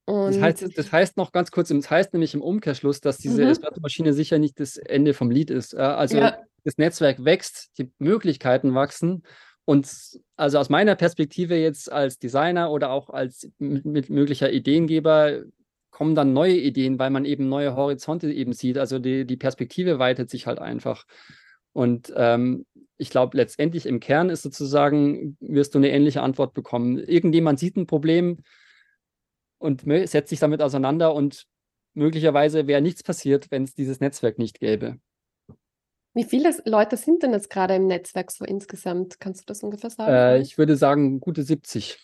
[0.06, 3.48] Das heißt, das heißt, noch ganz kurz, das heißt nämlich im Umkehrschluss, dass diese mhm.
[3.48, 5.74] Espresso-Maschine sicher nicht das Ende vom Lied ist.
[5.74, 9.22] Also ja das Netzwerk wächst, die Möglichkeiten wachsen.
[9.64, 9.88] Und
[10.36, 15.42] also aus meiner Perspektive jetzt als Designer oder auch als mit möglicher Ideengeber
[15.90, 18.78] kommen dann neue Ideen, weil man eben neue Horizonte eben sieht.
[18.78, 21.06] Also die, die Perspektive weitet sich halt einfach.
[21.72, 26.98] Und ähm, ich glaube, letztendlich im Kern ist sozusagen, wirst du eine ähnliche Antwort bekommen.
[26.98, 28.38] Irgendjemand sieht ein Problem
[29.58, 31.46] und setzt sich damit auseinander und
[31.94, 34.98] möglicherweise wäre nichts passiert, wenn es dieses Netzwerk nicht gäbe.
[36.14, 39.20] Wie viele Leute sind denn jetzt gerade im Netzwerk so insgesamt?
[39.20, 40.12] Kannst du das ungefähr sagen?
[40.12, 41.98] Äh, ich würde sagen, gute 70.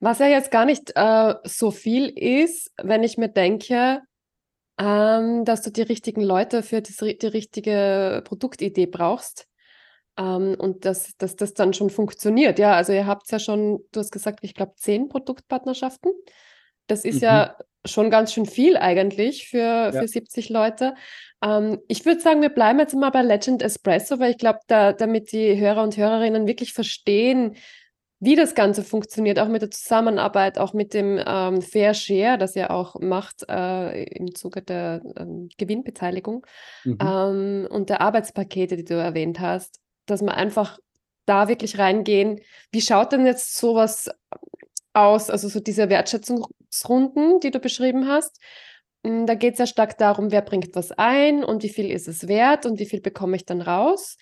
[0.00, 4.02] Was ja jetzt gar nicht äh, so viel ist, wenn ich mir denke,
[4.78, 9.46] ähm, dass du die richtigen Leute für die, die richtige Produktidee brauchst
[10.16, 12.58] ähm, und dass, dass das dann schon funktioniert.
[12.58, 16.12] Ja, also ihr habt ja schon, du hast gesagt, ich glaube, zehn Produktpartnerschaften.
[16.86, 17.20] Das ist mhm.
[17.20, 19.92] ja schon ganz schön viel eigentlich für, ja.
[19.92, 20.94] für 70 Leute.
[21.42, 24.92] Ähm, ich würde sagen, wir bleiben jetzt mal bei Legend Espresso, weil ich glaube, da,
[24.92, 27.56] damit die Hörer und Hörerinnen wirklich verstehen,
[28.22, 32.54] wie das Ganze funktioniert, auch mit der Zusammenarbeit, auch mit dem ähm, Fair Share, das
[32.54, 36.46] ihr auch macht äh, im Zuge der ähm, Gewinnbeteiligung
[36.84, 36.98] mhm.
[37.02, 40.78] ähm, und der Arbeitspakete, die du erwähnt hast, dass wir einfach
[41.24, 42.40] da wirklich reingehen.
[42.72, 44.10] Wie schaut denn jetzt sowas
[44.92, 45.88] aus, also so diese
[46.70, 48.40] Wertschätzungsrunden, die du beschrieben hast.
[49.04, 52.08] Hm, da geht es ja stark darum, wer bringt was ein und wie viel ist
[52.08, 54.16] es wert und wie viel bekomme ich dann raus.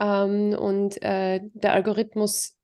[0.00, 2.56] Ähm, und äh, der Algorithmus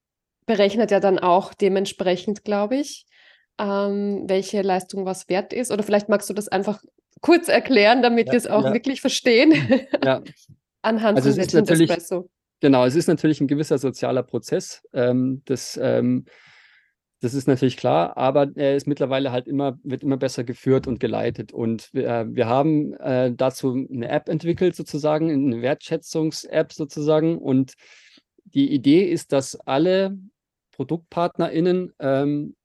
[0.47, 3.07] berechnet ja dann auch dementsprechend, glaube ich,
[3.59, 5.71] ähm, welche Leistung was wert ist.
[5.71, 6.83] Oder vielleicht magst du das einfach
[7.21, 8.73] kurz erklären, damit ja, wir es auch ja.
[8.73, 9.53] wirklich verstehen.
[10.05, 10.23] Ja.
[10.83, 12.31] Anhand also von Espresso.
[12.61, 14.83] Genau, es ist natürlich ein gewisser sozialer Prozess.
[14.95, 16.25] Ähm, das ähm,
[17.21, 21.01] das ist natürlich klar, aber er ist mittlerweile halt immer, wird immer besser geführt und
[21.01, 21.53] geleitet.
[21.53, 27.37] Und wir, äh, wir haben äh, dazu eine App entwickelt, sozusagen, eine Wertschätzungs-App sozusagen.
[27.37, 27.75] Und
[28.45, 30.17] die Idee ist, dass alle
[30.73, 32.57] ProduktpartnerInnen, ähm,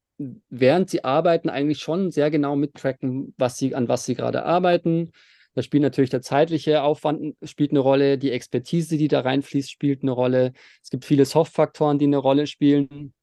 [0.50, 5.12] während sie arbeiten, eigentlich schon sehr genau mittracken, was sie, an was sie gerade arbeiten.
[5.54, 10.02] Da spielt natürlich der zeitliche Aufwand spielt eine Rolle, die Expertise, die da reinfließt, spielt
[10.02, 10.54] eine Rolle.
[10.82, 13.14] Es gibt viele Soft-Faktoren, die eine Rolle spielen.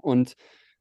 [0.00, 0.34] Und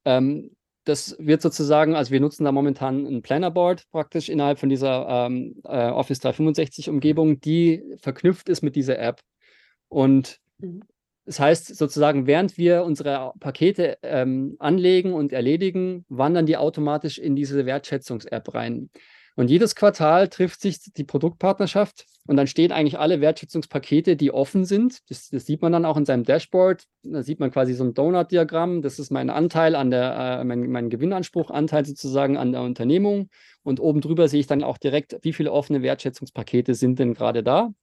[0.05, 0.51] ähm,
[0.85, 5.61] das wird sozusagen, also wir nutzen da momentan ein Plannerboard praktisch innerhalb von dieser ähm,
[5.63, 9.21] äh, Office 365 Umgebung, die verknüpft ist mit dieser App.
[9.89, 10.81] Und mhm.
[11.25, 17.35] das heißt sozusagen, während wir unsere Pakete ähm, anlegen und erledigen, wandern die automatisch in
[17.35, 18.89] diese Wertschätzungs-App rein.
[19.35, 24.65] Und jedes Quartal trifft sich die Produktpartnerschaft und dann stehen eigentlich alle Wertschätzungspakete, die offen
[24.65, 25.09] sind.
[25.09, 26.83] Das, das sieht man dann auch in seinem Dashboard.
[27.03, 28.81] Da sieht man quasi so ein Donut-Diagramm.
[28.81, 33.29] Das ist mein Anteil an der, äh, mein, mein Gewinnanspruchanteil sozusagen an der Unternehmung.
[33.63, 37.41] Und oben drüber sehe ich dann auch direkt, wie viele offene Wertschätzungspakete sind denn gerade
[37.41, 37.73] da.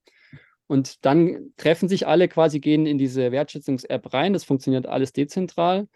[0.67, 4.35] Und dann treffen sich alle quasi, gehen in diese Wertschätzungs-App rein.
[4.35, 5.89] Das funktioniert alles dezentral.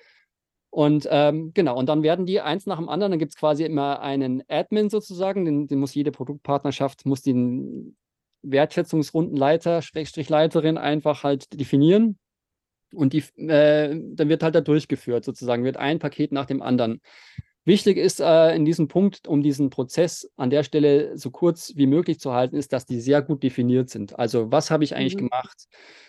[0.72, 3.62] Und ähm, genau, und dann werden die eins nach dem anderen, dann gibt es quasi
[3.62, 7.94] immer einen Admin sozusagen, den, den, muss jede Produktpartnerschaft, muss den
[8.40, 12.18] Wertschätzungsrundenleiter, Schrägstrichleiterin einfach halt definieren.
[12.94, 17.02] Und die, äh, dann wird halt da durchgeführt sozusagen, wird ein Paket nach dem anderen.
[17.64, 21.86] Wichtig ist äh, in diesem Punkt, um diesen Prozess an der Stelle so kurz wie
[21.86, 24.18] möglich zu halten, ist, dass die sehr gut definiert sind.
[24.18, 25.28] Also was habe ich eigentlich mhm.
[25.28, 25.68] gemacht?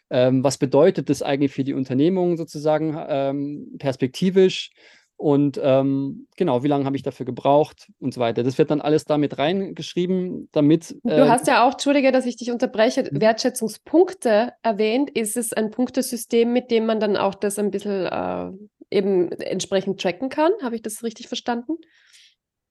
[0.09, 4.71] Ähm, was bedeutet das eigentlich für die Unternehmung sozusagen ähm, perspektivisch?
[5.15, 8.43] Und ähm, genau, wie lange habe ich dafür gebraucht und so weiter.
[8.43, 10.91] Das wird dann alles damit reingeschrieben, damit.
[11.05, 13.21] Äh, du hast ja auch, Entschuldige, dass ich dich unterbreche, mhm.
[13.21, 15.11] Wertschätzungspunkte erwähnt.
[15.11, 18.51] Ist es ein Punktesystem, mit dem man dann auch das ein bisschen äh,
[18.93, 20.51] eben entsprechend tracken kann.
[20.61, 21.73] Habe ich das richtig verstanden?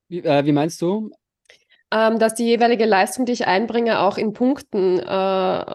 [0.09, 1.11] Wie, äh, wie meinst du?
[1.95, 5.75] Ähm, dass die jeweilige Leistung, die ich einbringe, auch in Punkten äh,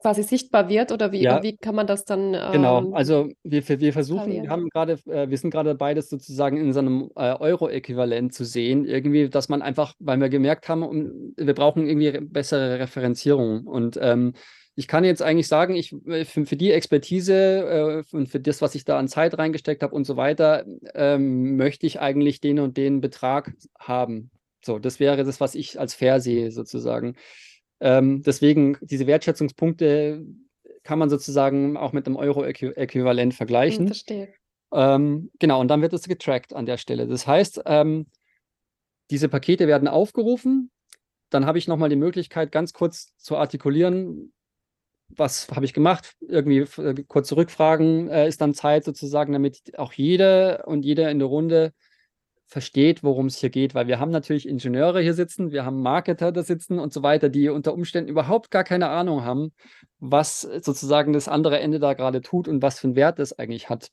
[0.00, 1.40] quasi sichtbar wird oder wie, Ja.
[1.44, 2.32] wie kann man das dann?
[2.32, 6.08] Genau, ähm, also wir, wir versuchen, wir haben gerade, äh, wir sind gerade dabei, das
[6.08, 8.84] sozusagen in so einem äh, Euro-Äquivalent zu sehen.
[8.84, 13.64] Irgendwie, dass man einfach, weil wir gemerkt haben, um, wir brauchen irgendwie re- bessere Referenzierung.
[13.64, 14.32] Und ähm,
[14.78, 18.62] ich kann jetzt eigentlich sagen, ich äh, für, für die Expertise äh, und für das,
[18.62, 20.64] was ich da an Zeit reingesteckt habe und so weiter,
[20.94, 24.30] ähm, möchte ich eigentlich den und den Betrag haben.
[24.64, 27.16] So, das wäre das, was ich als fair sehe, sozusagen.
[27.80, 30.24] Ähm, deswegen, diese Wertschätzungspunkte
[30.84, 33.88] kann man sozusagen auch mit einem Euro-Äquivalent Hm, vergleichen.
[33.88, 34.28] verstehe.
[34.72, 37.08] Ähm, genau, und dann wird es getrackt an der Stelle.
[37.08, 38.06] Das heißt, ähm,
[39.10, 40.70] diese Pakete werden aufgerufen.
[41.30, 44.32] Dann habe ich nochmal die Möglichkeit, ganz kurz zu artikulieren,
[45.16, 46.14] was habe ich gemacht?
[46.20, 51.18] Irgendwie äh, kurze Rückfragen äh, ist dann Zeit sozusagen, damit auch jeder und jeder in
[51.18, 51.72] der Runde
[52.46, 56.32] versteht, worum es hier geht, weil wir haben natürlich Ingenieure hier sitzen, wir haben Marketer
[56.32, 59.52] da sitzen und so weiter, die unter Umständen überhaupt gar keine Ahnung haben,
[59.98, 63.68] was sozusagen das andere Ende da gerade tut und was für einen Wert das eigentlich
[63.68, 63.90] hat.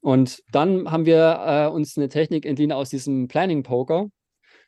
[0.00, 4.08] Und dann haben wir äh, uns eine Technik entliehen aus diesem Planning Poker.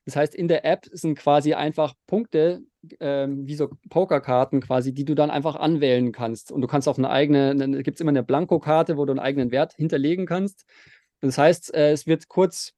[0.07, 2.63] Das heißt, in der App sind quasi einfach Punkte,
[3.01, 6.53] ähm, wie so Pokerkarten quasi, die du dann einfach anwählen kannst.
[6.53, 9.21] Und du kannst auch eine eigene, eine, gibt es immer eine Blankokarte, wo du einen
[9.21, 10.65] eigenen Wert hinterlegen kannst.
[11.21, 12.73] Das heißt, äh, es wird kurz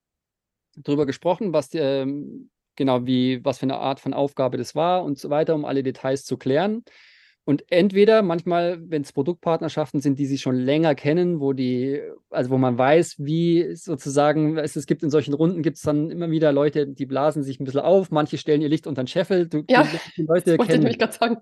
[0.76, 5.18] darüber gesprochen, was ähm, genau wie, was für eine Art von Aufgabe das war und
[5.18, 6.84] so weiter, um alle Details zu klären.
[7.44, 12.50] Und entweder manchmal, wenn es Produktpartnerschaften sind, die sich schon länger kennen, wo die, also
[12.50, 16.30] wo man weiß, wie sozusagen, es, es gibt in solchen Runden gibt es dann immer
[16.30, 19.48] wieder Leute, die blasen sich ein bisschen auf, manche stellen ihr Licht unter den Scheffel.
[19.48, 21.38] Du, Ja, die, Leute Das wollte ich kennen nämlich gerade sagen.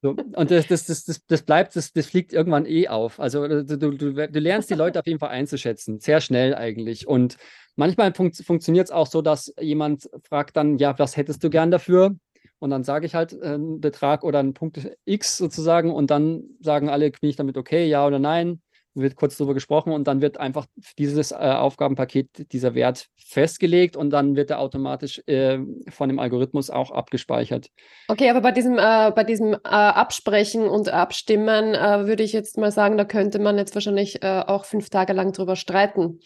[0.00, 3.20] so, und das, das, das, das, das bleibt, das, das fliegt irgendwann eh auf.
[3.20, 7.06] Also äh, du, du, du lernst die Leute auf jeden Fall einzuschätzen, sehr schnell eigentlich.
[7.06, 7.36] Und
[7.74, 11.70] manchmal funkt, funktioniert es auch so, dass jemand fragt dann, ja, was hättest du gern
[11.70, 12.16] dafür?
[12.58, 16.44] Und dann sage ich halt äh, einen Betrag oder einen Punkt X sozusagen und dann
[16.60, 18.60] sagen alle, bin ich damit okay, ja oder nein?
[18.94, 20.64] Wird kurz darüber gesprochen und dann wird einfach
[20.96, 25.58] dieses äh, Aufgabenpaket, dieser Wert festgelegt und dann wird er automatisch äh,
[25.90, 27.68] von dem Algorithmus auch abgespeichert.
[28.08, 32.56] Okay, aber bei diesem, äh, bei diesem äh, Absprechen und Abstimmen äh, würde ich jetzt
[32.56, 36.20] mal sagen, da könnte man jetzt wahrscheinlich auch fünf Tage lang drüber streiten.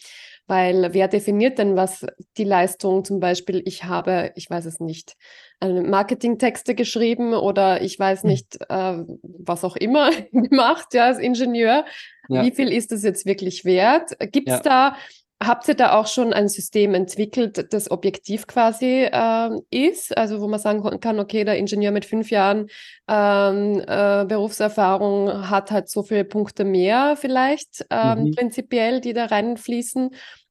[0.51, 2.05] Weil wer definiert denn, was
[2.37, 5.15] die Leistung zum Beispiel, ich habe, ich weiß es nicht,
[5.61, 8.31] eine Marketingtexte geschrieben oder ich weiß Hm.
[8.31, 11.85] nicht, äh, was auch immer gemacht, ja, als Ingenieur.
[12.29, 12.43] Ja.
[12.45, 14.13] Wie viel ist das jetzt wirklich wert?
[14.33, 14.61] Gibt es Ja.
[14.65, 14.97] da,
[15.43, 20.17] habt ihr da auch schon ein System entwickelt, das objektiv quasi ähm, ist?
[20.17, 22.67] Also wo man sagen kann, okay, der Ingenieur mit fünf Jahren
[23.09, 28.31] ähm, äh, Berufserfahrung hat halt so viele Punkte mehr vielleicht ähm, Mhm.
[28.33, 30.11] prinzipiell, die da reinfließen.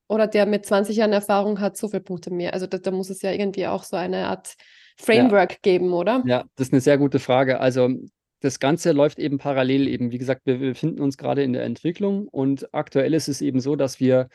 [0.10, 2.54] Oder der mit 20 Jahren Erfahrung hat so viele Punkte mehr.
[2.54, 4.56] Also da, da muss es ja irgendwie auch so eine Art
[4.98, 6.24] Framework geben, oder?
[6.26, 7.60] Ja, das ist eine sehr gute Frage.
[7.60, 7.90] Also
[8.42, 10.12] das Ganze läuft eben parallel eben.
[10.12, 13.76] Wie gesagt, wir befinden uns gerade in der Entwicklung und aktuell ist es eben so,
[13.76, 14.30] dass wir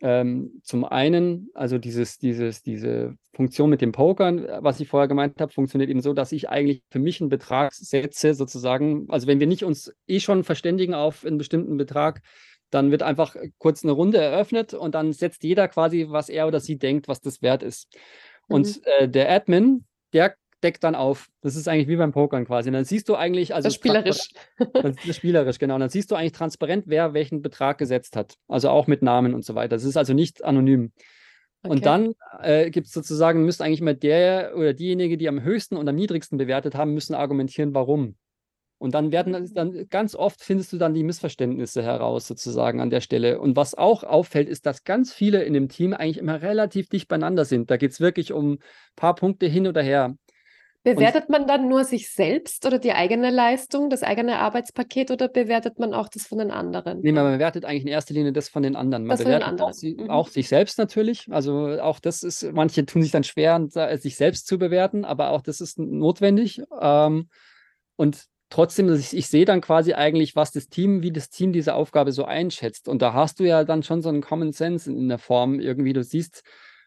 [0.00, 5.40] ähm, zum einen, also dieses, dieses, diese Funktion mit dem Pokern, was ich vorher gemeint
[5.40, 9.06] habe, funktioniert eben so, dass ich eigentlich für mich einen Betrag setze, sozusagen.
[9.08, 12.22] Also wenn wir nicht uns eh schon verständigen auf einen bestimmten Betrag,
[12.70, 16.60] dann wird einfach kurz eine Runde eröffnet und dann setzt jeder quasi, was er oder
[16.60, 17.88] sie denkt, was das wert ist.
[18.48, 21.28] Und äh, der Admin, der deckt dann auf.
[21.40, 22.68] Das ist eigentlich wie beim Pokern quasi.
[22.68, 24.28] Und dann siehst du eigentlich, also Das ist spielerisch.
[24.72, 25.74] das ist spielerisch, genau.
[25.74, 28.34] Und dann siehst du eigentlich transparent, wer welchen Betrag gesetzt hat.
[28.48, 29.76] Also auch mit Namen und so weiter.
[29.76, 30.92] Das ist also nicht anonym.
[31.62, 31.72] Okay.
[31.72, 35.76] Und dann äh, gibt es sozusagen, müsste eigentlich immer der oder diejenige, die am höchsten
[35.76, 38.16] und am niedrigsten bewertet haben, müssen argumentieren, warum.
[38.78, 43.00] Und dann werden dann ganz oft findest du dann die Missverständnisse heraus, sozusagen an der
[43.00, 43.40] Stelle.
[43.40, 47.08] Und was auch auffällt, ist, dass ganz viele in dem Team eigentlich immer relativ dicht
[47.08, 47.70] beieinander sind.
[47.70, 48.58] Da geht es wirklich um ein
[48.94, 50.14] paar Punkte hin oder her.
[50.84, 55.78] Bewertet man dann nur sich selbst oder die eigene Leistung, das eigene Arbeitspaket oder bewertet
[55.78, 57.00] man auch das von den anderen?
[57.02, 59.04] Nee, man bewertet eigentlich in erster Linie das von den anderen.
[59.04, 59.70] Man Das von den bewertet anderen.
[59.70, 60.10] Auch, sie, Mhm.
[60.10, 61.26] auch sich selbst natürlich.
[61.30, 63.60] Also auch das ist, manche tun sich dann schwer,
[63.98, 66.62] sich selbst zu bewerten, aber auch das ist notwendig.
[66.80, 67.28] Ähm,
[67.96, 71.74] und trotzdem, ich, ich sehe dann quasi eigentlich, was das Team, wie das Team diese
[71.74, 72.88] Aufgabe so einschätzt.
[72.88, 75.60] Und da hast du ja dann schon so einen Common Sense in, in der Form
[75.60, 75.92] irgendwie.
[75.92, 76.42] Du siehst,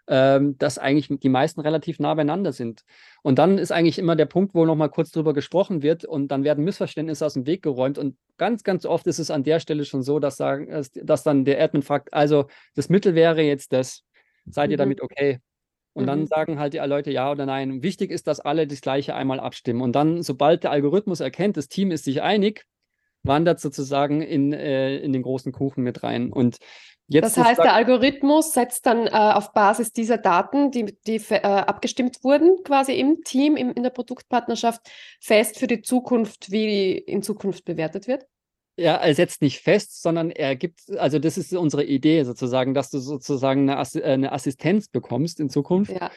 [0.07, 2.81] ähm, dass eigentlich die meisten relativ nah beieinander sind.
[3.21, 6.43] Und dann ist eigentlich immer der Punkt, wo nochmal kurz drüber gesprochen wird und dann
[6.43, 7.97] werden Missverständnisse aus dem Weg geräumt.
[7.97, 10.69] Und ganz, ganz oft ist es an der Stelle schon so, dass, sagen,
[11.03, 14.03] dass dann der Admin fragt, also das Mittel wäre jetzt das.
[14.45, 14.79] Seid ihr Mhm.
[14.79, 15.39] damit okay?
[15.93, 16.27] Und dann Mhm.
[16.27, 17.83] sagen halt die Leute ja oder nein.
[17.83, 19.81] Wichtig ist, dass alle das Gleiche einmal abstimmen.
[19.81, 22.65] Und dann, sobald der Algorithmus erkennt, das Team ist sich einig,
[23.23, 26.31] wandert sozusagen in, äh, in den großen Kuchen mit rein.
[26.31, 26.57] Und
[27.07, 31.41] Jetzt das heißt, der Algorithmus setzt dann äh, auf Basis dieser Daten, die, die äh,
[31.41, 34.81] abgestimmt wurden, quasi im Team, im, in der Produktpartnerschaft,
[35.19, 38.27] fest für die Zukunft, wie in Zukunft bewertet wird?
[38.77, 42.89] Ja, er setzt nicht fest, sondern er gibt, also das ist unsere Idee sozusagen, dass
[42.89, 46.09] du sozusagen eine, Ass äh, eine Assistenz bekommst in Zukunft, ja.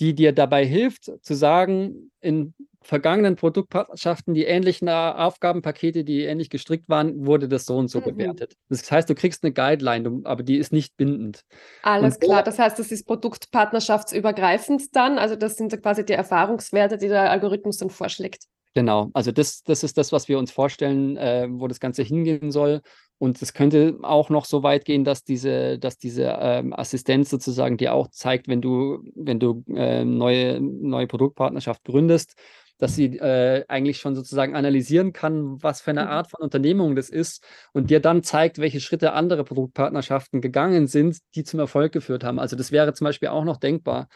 [0.00, 2.54] die dir dabei hilft, zu sagen, in
[2.86, 8.04] vergangenen Produktpartnerschaften, die ähnlichen Aufgabenpakete, die ähnlich gestrickt waren, wurde das so und so mhm.
[8.04, 8.54] bewertet.
[8.68, 11.44] Das heißt, du kriegst eine Guideline, aber die ist nicht bindend.
[11.82, 16.96] Alles und klar, das heißt, das ist produktpartnerschaftsübergreifend dann, also das sind quasi die Erfahrungswerte,
[16.96, 18.44] die der Algorithmus dann vorschlägt.
[18.76, 22.50] Genau, also das, das ist das, was wir uns vorstellen, äh, wo das Ganze hingehen
[22.50, 22.82] soll.
[23.16, 27.78] Und es könnte auch noch so weit gehen, dass diese, dass diese ähm, Assistenz sozusagen
[27.78, 32.34] dir auch zeigt, wenn du, wenn du äh, neue, neue Produktpartnerschaft gründest,
[32.76, 36.08] dass sie äh, eigentlich schon sozusagen analysieren kann, was für eine mhm.
[36.08, 41.16] Art von Unternehmung das ist und dir dann zeigt, welche Schritte andere Produktpartnerschaften gegangen sind,
[41.34, 42.38] die zum Erfolg geführt haben.
[42.38, 44.08] Also das wäre zum Beispiel auch noch denkbar.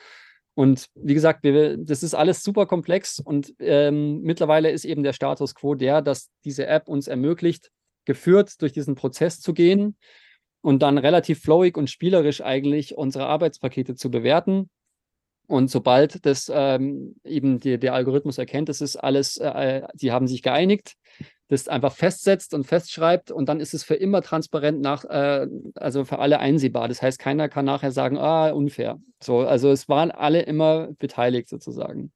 [0.60, 5.14] Und wie gesagt, wir, das ist alles super komplex und ähm, mittlerweile ist eben der
[5.14, 7.70] Status quo der, dass diese App uns ermöglicht,
[8.04, 9.96] geführt durch diesen Prozess zu gehen
[10.60, 14.68] und dann relativ flowig und spielerisch eigentlich unsere Arbeitspakete zu bewerten.
[15.46, 20.28] Und sobald das ähm, eben die, der Algorithmus erkennt, das ist alles, äh, die haben
[20.28, 20.92] sich geeinigt,
[21.50, 26.04] das einfach festsetzt und festschreibt und dann ist es für immer transparent nach, äh, also
[26.04, 26.86] für alle einsehbar.
[26.86, 29.00] Das heißt, keiner kann nachher sagen, ah, unfair.
[29.20, 32.12] So, also es waren alle immer beteiligt sozusagen.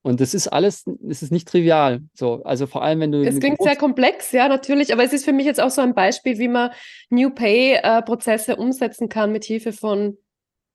[0.00, 2.00] Und das ist alles, es ist nicht trivial.
[2.14, 3.22] So, also vor allem, wenn du.
[3.22, 5.94] Es klingt sehr komplex, ja, natürlich, aber es ist für mich jetzt auch so ein
[5.94, 6.70] Beispiel, wie man
[7.10, 10.16] New Pay-Prozesse äh, umsetzen kann mit Hilfe von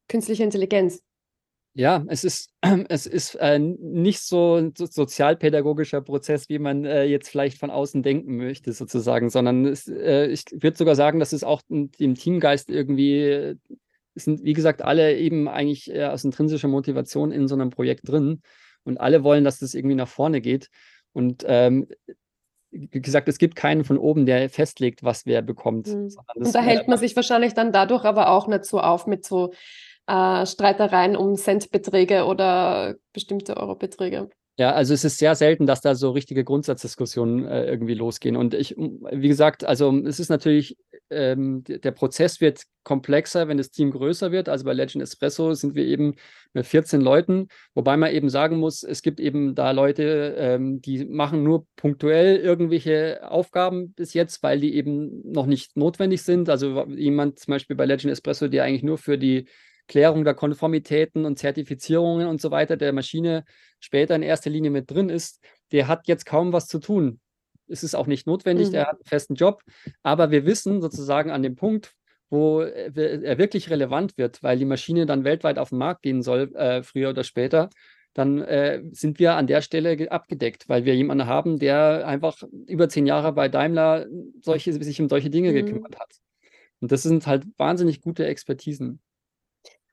[0.07, 1.01] künstlicher Intelligenz.
[1.79, 2.49] Ja, es ist,
[2.89, 7.71] es ist äh, nicht so ein so sozialpädagogischer Prozess, wie man äh, jetzt vielleicht von
[7.71, 12.15] außen denken möchte, sozusagen, sondern es, äh, ich würde sogar sagen, dass es auch im
[12.15, 13.55] Teamgeist irgendwie,
[14.13, 18.09] es sind, wie gesagt, alle eben eigentlich äh, aus intrinsischer Motivation in so einem Projekt
[18.09, 18.41] drin
[18.83, 20.69] und alle wollen, dass das irgendwie nach vorne geht.
[21.13, 21.87] Und ähm,
[22.71, 25.87] wie gesagt, es gibt keinen von oben, der festlegt, was wer bekommt.
[25.87, 26.13] Mhm.
[26.35, 29.53] Und da hält man sich wahrscheinlich dann dadurch aber auch nicht so auf mit so
[30.09, 34.29] äh, Streitereien um Centbeträge oder bestimmte Eurobeträge.
[34.59, 38.35] Ja, also es ist sehr selten, dass da so richtige Grundsatzdiskussionen äh, irgendwie losgehen.
[38.35, 40.77] Und ich, wie gesagt, also es ist natürlich,
[41.09, 44.49] ähm, der Prozess wird komplexer, wenn das Team größer wird.
[44.49, 46.15] Also bei Legend Espresso sind wir eben
[46.51, 51.05] mit 14 Leuten, wobei man eben sagen muss, es gibt eben da Leute, ähm, die
[51.05, 56.49] machen nur punktuell irgendwelche Aufgaben bis jetzt, weil die eben noch nicht notwendig sind.
[56.49, 59.47] Also jemand zum Beispiel bei Legend Espresso, der eigentlich nur für die
[59.89, 63.43] Klärung der Konformitäten und Zertifizierungen und so weiter der Maschine
[63.79, 67.19] später in erster Linie mit drin ist, der hat jetzt kaum was zu tun.
[67.67, 68.71] Es ist auch nicht notwendig, mhm.
[68.71, 69.61] der hat einen festen Job,
[70.03, 71.93] aber wir wissen sozusagen an dem Punkt,
[72.29, 76.55] wo er wirklich relevant wird, weil die Maschine dann weltweit auf den Markt gehen soll,
[76.55, 77.69] äh, früher oder später,
[78.13, 82.87] dann äh, sind wir an der Stelle abgedeckt, weil wir jemanden haben, der einfach über
[82.89, 84.05] zehn Jahre bei Daimler
[84.41, 85.55] solche, sich um solche Dinge mhm.
[85.55, 86.15] gekümmert hat.
[86.79, 88.99] Und das sind halt wahnsinnig gute Expertisen.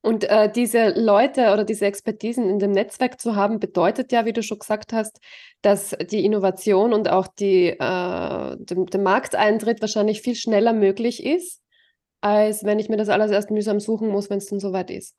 [0.02, 4.32] Und äh, diese Leute oder diese Expertisen in dem Netzwerk zu haben, bedeutet ja, wie
[4.32, 5.18] du schon gesagt hast,
[5.62, 11.60] dass die Innovation und auch die, äh, dem, der Markteintritt wahrscheinlich viel schneller möglich ist,
[12.20, 15.16] als wenn ich mir das alles erst mühsam suchen muss, wenn es dann soweit ist.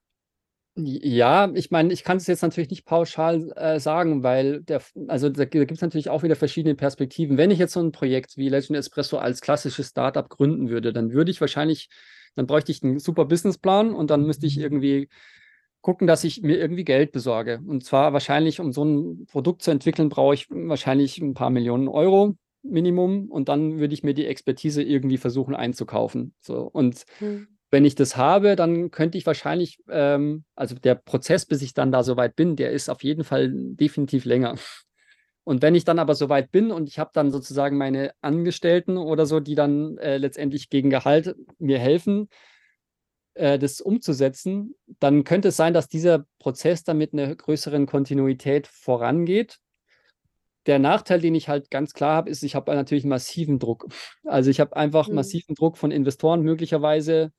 [0.80, 5.28] Ja, ich meine, ich kann es jetzt natürlich nicht pauschal äh, sagen, weil der, also
[5.28, 7.36] da, da gibt es natürlich auch wieder verschiedene Perspektiven.
[7.36, 11.12] Wenn ich jetzt so ein Projekt wie Legend Espresso als klassisches Startup gründen würde, dann
[11.12, 11.90] würde ich wahrscheinlich
[12.38, 15.10] dann bräuchte ich einen super Businessplan und dann müsste ich irgendwie
[15.82, 17.62] gucken, dass ich mir irgendwie Geld besorge.
[17.66, 21.88] Und zwar wahrscheinlich, um so ein Produkt zu entwickeln, brauche ich wahrscheinlich ein paar Millionen
[21.88, 26.34] Euro Minimum und dann würde ich mir die Expertise irgendwie versuchen einzukaufen.
[26.42, 27.48] So und hm.
[27.72, 31.92] wenn ich das habe, dann könnte ich wahrscheinlich, ähm, also der Prozess, bis ich dann
[31.92, 34.56] da soweit bin, der ist auf jeden Fall definitiv länger.
[35.48, 39.26] Und wenn ich dann aber soweit bin und ich habe dann sozusagen meine Angestellten oder
[39.26, 42.28] so, die dann äh, letztendlich gegen Gehalt mir helfen,
[43.34, 48.68] äh, das umzusetzen, dann könnte es sein, dass dieser Prozess dann mit einer größeren Kontinuität
[48.68, 49.60] vorangeht.
[50.66, 53.88] Der Nachteil, den ich halt ganz klar habe, ist, ich habe natürlich massiven Druck.
[54.26, 55.16] Also ich habe einfach mhm.
[55.16, 57.32] massiven Druck von Investoren möglicherweise,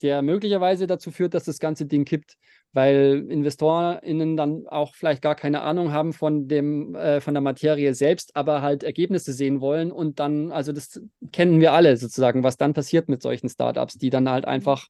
[0.00, 2.38] der möglicherweise dazu führt, dass das ganze Ding kippt
[2.72, 7.94] weil InvestorInnen dann auch vielleicht gar keine Ahnung haben von dem, äh, von der Materie
[7.94, 11.00] selbst, aber halt Ergebnisse sehen wollen und dann, also das
[11.32, 14.86] kennen wir alle sozusagen, was dann passiert mit solchen Startups, die dann halt einfach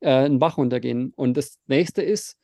[0.00, 1.12] äh, einen Bach runtergehen.
[1.14, 2.36] Und das nächste ist,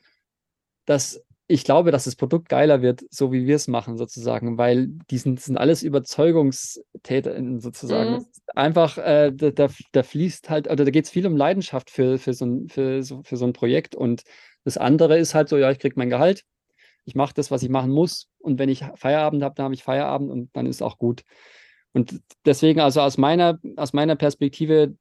[0.87, 4.87] dass ich glaube, dass das Produkt geiler wird, so wie wir es machen, sozusagen, weil
[5.11, 8.19] die sind, sind alles Überzeugungstäter sozusagen.
[8.19, 8.27] Mhm.
[8.55, 12.19] Einfach, äh, da, da, da, fließt halt, oder da geht es viel um Leidenschaft für,
[12.19, 13.97] für, so ein, für, so, für so ein Projekt.
[13.97, 14.23] Und
[14.65, 16.45] das andere ist halt so, ja, ich kriege mein Gehalt,
[17.05, 18.29] ich mache das, was ich machen muss.
[18.39, 21.23] Und wenn ich Feierabend habe, dann habe ich Feierabend und dann ist auch gut.
[21.93, 24.95] Und deswegen, also aus meiner, aus meiner Perspektive,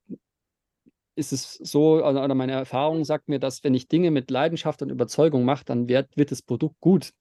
[1.19, 4.89] ist es so, oder meine Erfahrung sagt mir, dass wenn ich Dinge mit Leidenschaft und
[4.89, 7.11] Überzeugung mache, dann wird, wird das Produkt gut.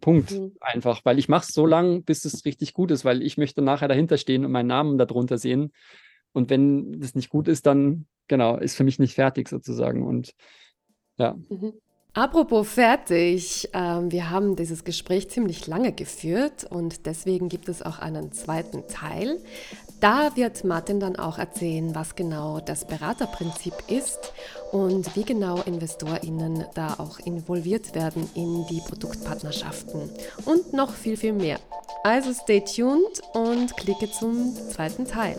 [0.00, 0.32] Punkt.
[0.32, 0.56] Mhm.
[0.60, 1.04] Einfach.
[1.04, 3.88] Weil ich mache es so lange, bis es richtig gut ist, weil ich möchte nachher
[3.88, 5.72] dahinter stehen und meinen Namen darunter sehen.
[6.32, 10.04] Und wenn das nicht gut ist, dann, genau, ist für mich nicht fertig sozusagen.
[10.04, 10.34] Und
[11.16, 11.36] ja.
[11.48, 11.72] Mhm.
[12.16, 17.98] Apropos fertig, ähm, wir haben dieses Gespräch ziemlich lange geführt und deswegen gibt es auch
[17.98, 19.38] einen zweiten Teil.
[20.00, 24.32] Da wird Martin dann auch erzählen, was genau das Beraterprinzip ist
[24.72, 30.08] und wie genau InvestorInnen da auch involviert werden in die Produktpartnerschaften
[30.46, 31.58] und noch viel, viel mehr.
[32.02, 35.36] Also stay tuned und klicke zum zweiten Teil.